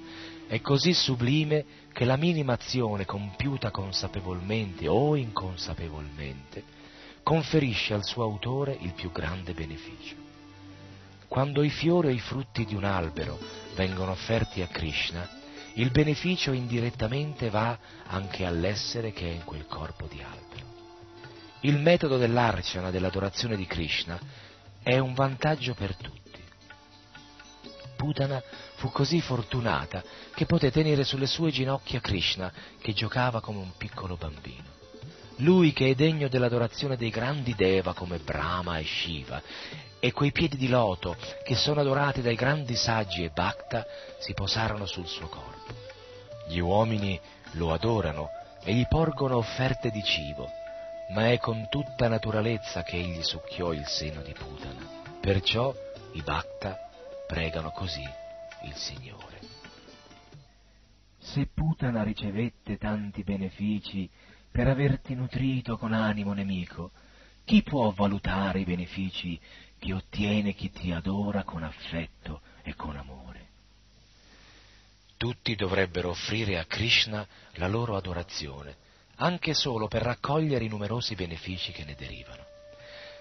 [0.48, 6.84] è così sublime che la minima azione compiuta consapevolmente o inconsapevolmente
[7.26, 10.14] conferisce al suo autore il più grande beneficio.
[11.28, 13.40] Quando i fiori o i frutti di un albero
[13.74, 15.28] vengono offerti a Krishna,
[15.74, 17.76] il beneficio indirettamente va
[18.06, 20.68] anche all'essere che è in quel corpo di albero.
[21.62, 24.20] Il metodo dell'arciana, dell'adorazione di Krishna,
[24.84, 26.44] è un vantaggio per tutti.
[27.96, 28.40] Putana
[28.76, 30.04] fu così fortunata
[30.36, 34.75] che poté tenere sulle sue ginocchia Krishna, che giocava come un piccolo bambino.
[35.40, 39.42] Lui che è degno dell'adorazione dei grandi Deva come Brahma e Shiva,
[40.00, 43.86] e quei piedi di loto che sono adorati dai grandi saggi e Bhakta
[44.20, 45.74] si posarono sul suo corpo.
[46.48, 47.20] Gli uomini
[47.54, 48.30] lo adorano
[48.64, 50.48] e gli porgono offerte di cibo,
[51.14, 55.04] ma è con tutta naturalezza che egli succhiò il seno di Putana.
[55.20, 55.74] Perciò
[56.14, 56.78] i Bhakta
[57.28, 58.08] pregano così
[58.64, 59.40] il Signore.
[61.18, 64.08] Se Putana ricevette tanti benefici
[64.56, 66.92] per averti nutrito con animo nemico,
[67.44, 69.38] chi può valutare i benefici
[69.78, 73.48] che ottiene chi ti adora con affetto e con amore?
[75.18, 78.78] Tutti dovrebbero offrire a Krishna la loro adorazione,
[79.16, 82.46] anche solo per raccogliere i numerosi benefici che ne derivano.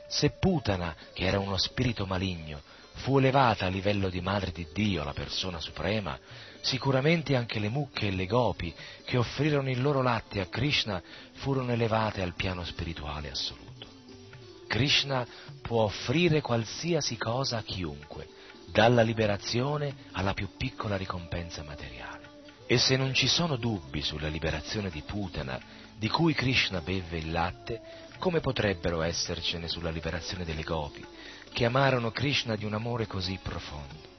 [0.06, 2.62] Se Putana, che era uno spirito maligno,
[2.98, 6.16] fu elevata a livello di madre di Dio, la persona suprema,
[6.64, 8.74] sicuramente anche le mucche e le gopi
[9.04, 11.00] che offrirono il loro latte a Krishna
[11.34, 13.86] furono elevate al piano spirituale assoluto.
[14.66, 15.26] Krishna
[15.60, 18.26] può offrire qualsiasi cosa a chiunque,
[18.72, 22.22] dalla liberazione alla più piccola ricompensa materiale.
[22.66, 25.60] E se non ci sono dubbi sulla liberazione di Putana,
[25.98, 27.82] di cui Krishna beve il latte,
[28.18, 31.04] come potrebbero essercene sulla liberazione delle gopi,
[31.52, 34.13] che amarono Krishna di un amore così profondo?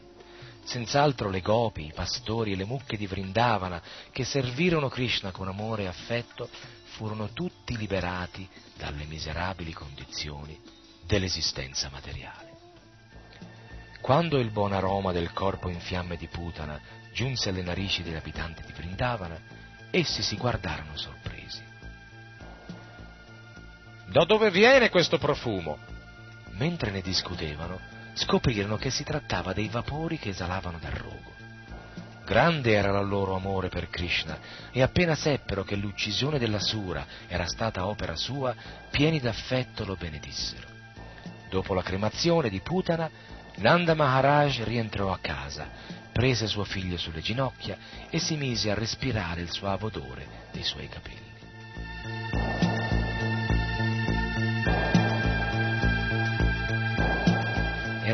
[0.66, 3.80] Senz'altro le gopi, i pastori e le mucche di Vrindavana,
[4.12, 6.50] che servirono Krishna con amore e affetto,
[6.96, 10.60] furono tutti liberati dalle miserabili condizioni
[11.06, 12.54] dell'esistenza materiale.
[14.02, 16.82] Quando il buon aroma del corpo in fiamme di Putana
[17.14, 19.40] giunse alle narici degli abitanti di Vrindavana,
[19.92, 21.62] essi si guardarono sorpresi.
[24.08, 25.78] Da dove viene questo profumo?
[26.58, 27.80] Mentre ne discutevano,
[28.16, 31.34] scoprirono che si trattava dei vapori che esalavano dal rogo.
[32.26, 34.40] Grande era il loro amore per Krishna
[34.72, 38.56] e appena seppero che l'uccisione della Sura era stata opera sua,
[38.90, 40.68] pieni d'affetto lo benedissero.
[41.50, 43.10] Dopo la cremazione di Putana,
[43.58, 45.70] Nanda Maharaj rientrò a casa,
[46.12, 47.78] prese suo figlio sulle ginocchia
[48.10, 51.25] e si mise a respirare il suave odore dei suoi capelli.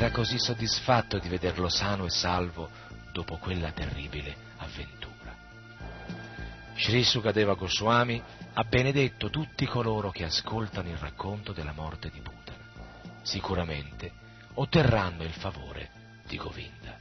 [0.09, 2.69] Così soddisfatto di vederlo sano e salvo
[3.11, 5.35] dopo quella terribile avventura.
[6.75, 8.21] Sri Sukadeva Goswami
[8.53, 12.53] ha benedetto tutti coloro che ascoltano il racconto della morte di Buddha.
[13.21, 14.11] Sicuramente
[14.55, 15.91] otterranno il favore
[16.25, 17.00] di Govinda.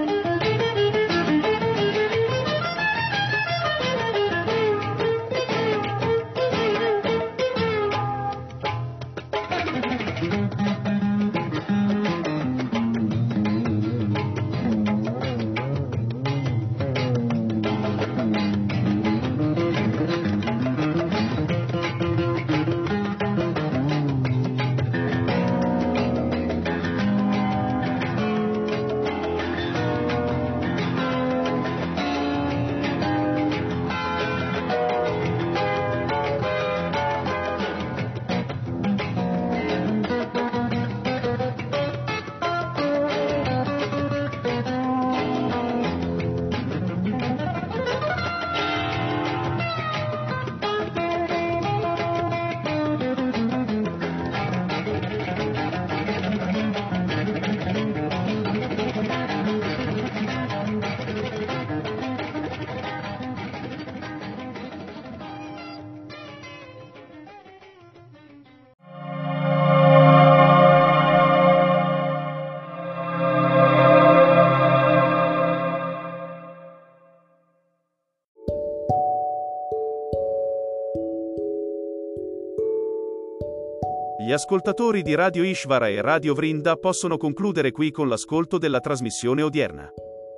[84.31, 89.41] Gli ascoltatori di Radio Ishvara e Radio Vrinda possono concludere qui con l'ascolto della trasmissione
[89.41, 89.89] odierna.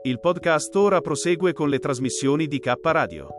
[0.01, 3.29] Il podcast ora prosegue con le trasmissioni di K Radio.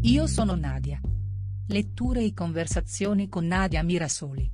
[0.00, 1.00] Io sono Nadia.
[1.68, 4.50] Letture e conversazioni con Nadia Mirasoli.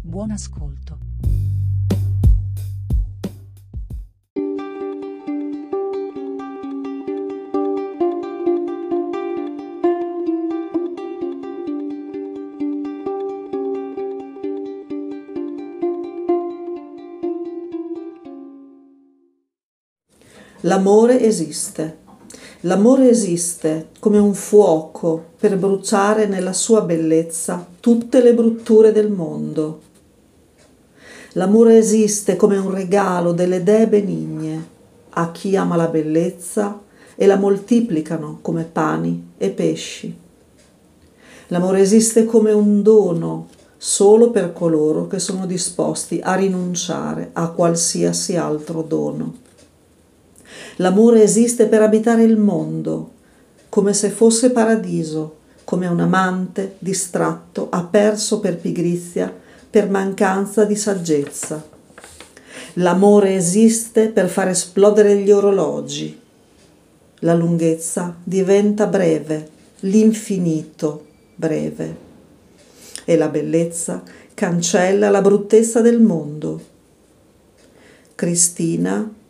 [0.00, 0.83] Buon ascolto.
[20.74, 21.98] L'amore esiste.
[22.62, 29.80] L'amore esiste come un fuoco per bruciare nella sua bellezza tutte le brutture del mondo.
[31.34, 34.66] L'amore esiste come un regalo delle dee benigne
[35.10, 36.80] a chi ama la bellezza
[37.14, 40.18] e la moltiplicano come pani e pesci.
[41.48, 43.46] L'amore esiste come un dono
[43.76, 49.43] solo per coloro che sono disposti a rinunciare a qualsiasi altro dono.
[50.76, 53.10] L'amore esiste per abitare il mondo,
[53.68, 59.32] come se fosse paradiso, come un amante distratto ha perso per pigrizia,
[59.70, 61.72] per mancanza di saggezza.
[62.74, 66.20] L'amore esiste per far esplodere gli orologi.
[67.20, 69.48] La lunghezza diventa breve,
[69.80, 72.02] l'infinito breve.
[73.04, 74.02] E la bellezza
[74.34, 76.60] cancella la bruttezza del mondo.
[78.14, 79.08] Cristina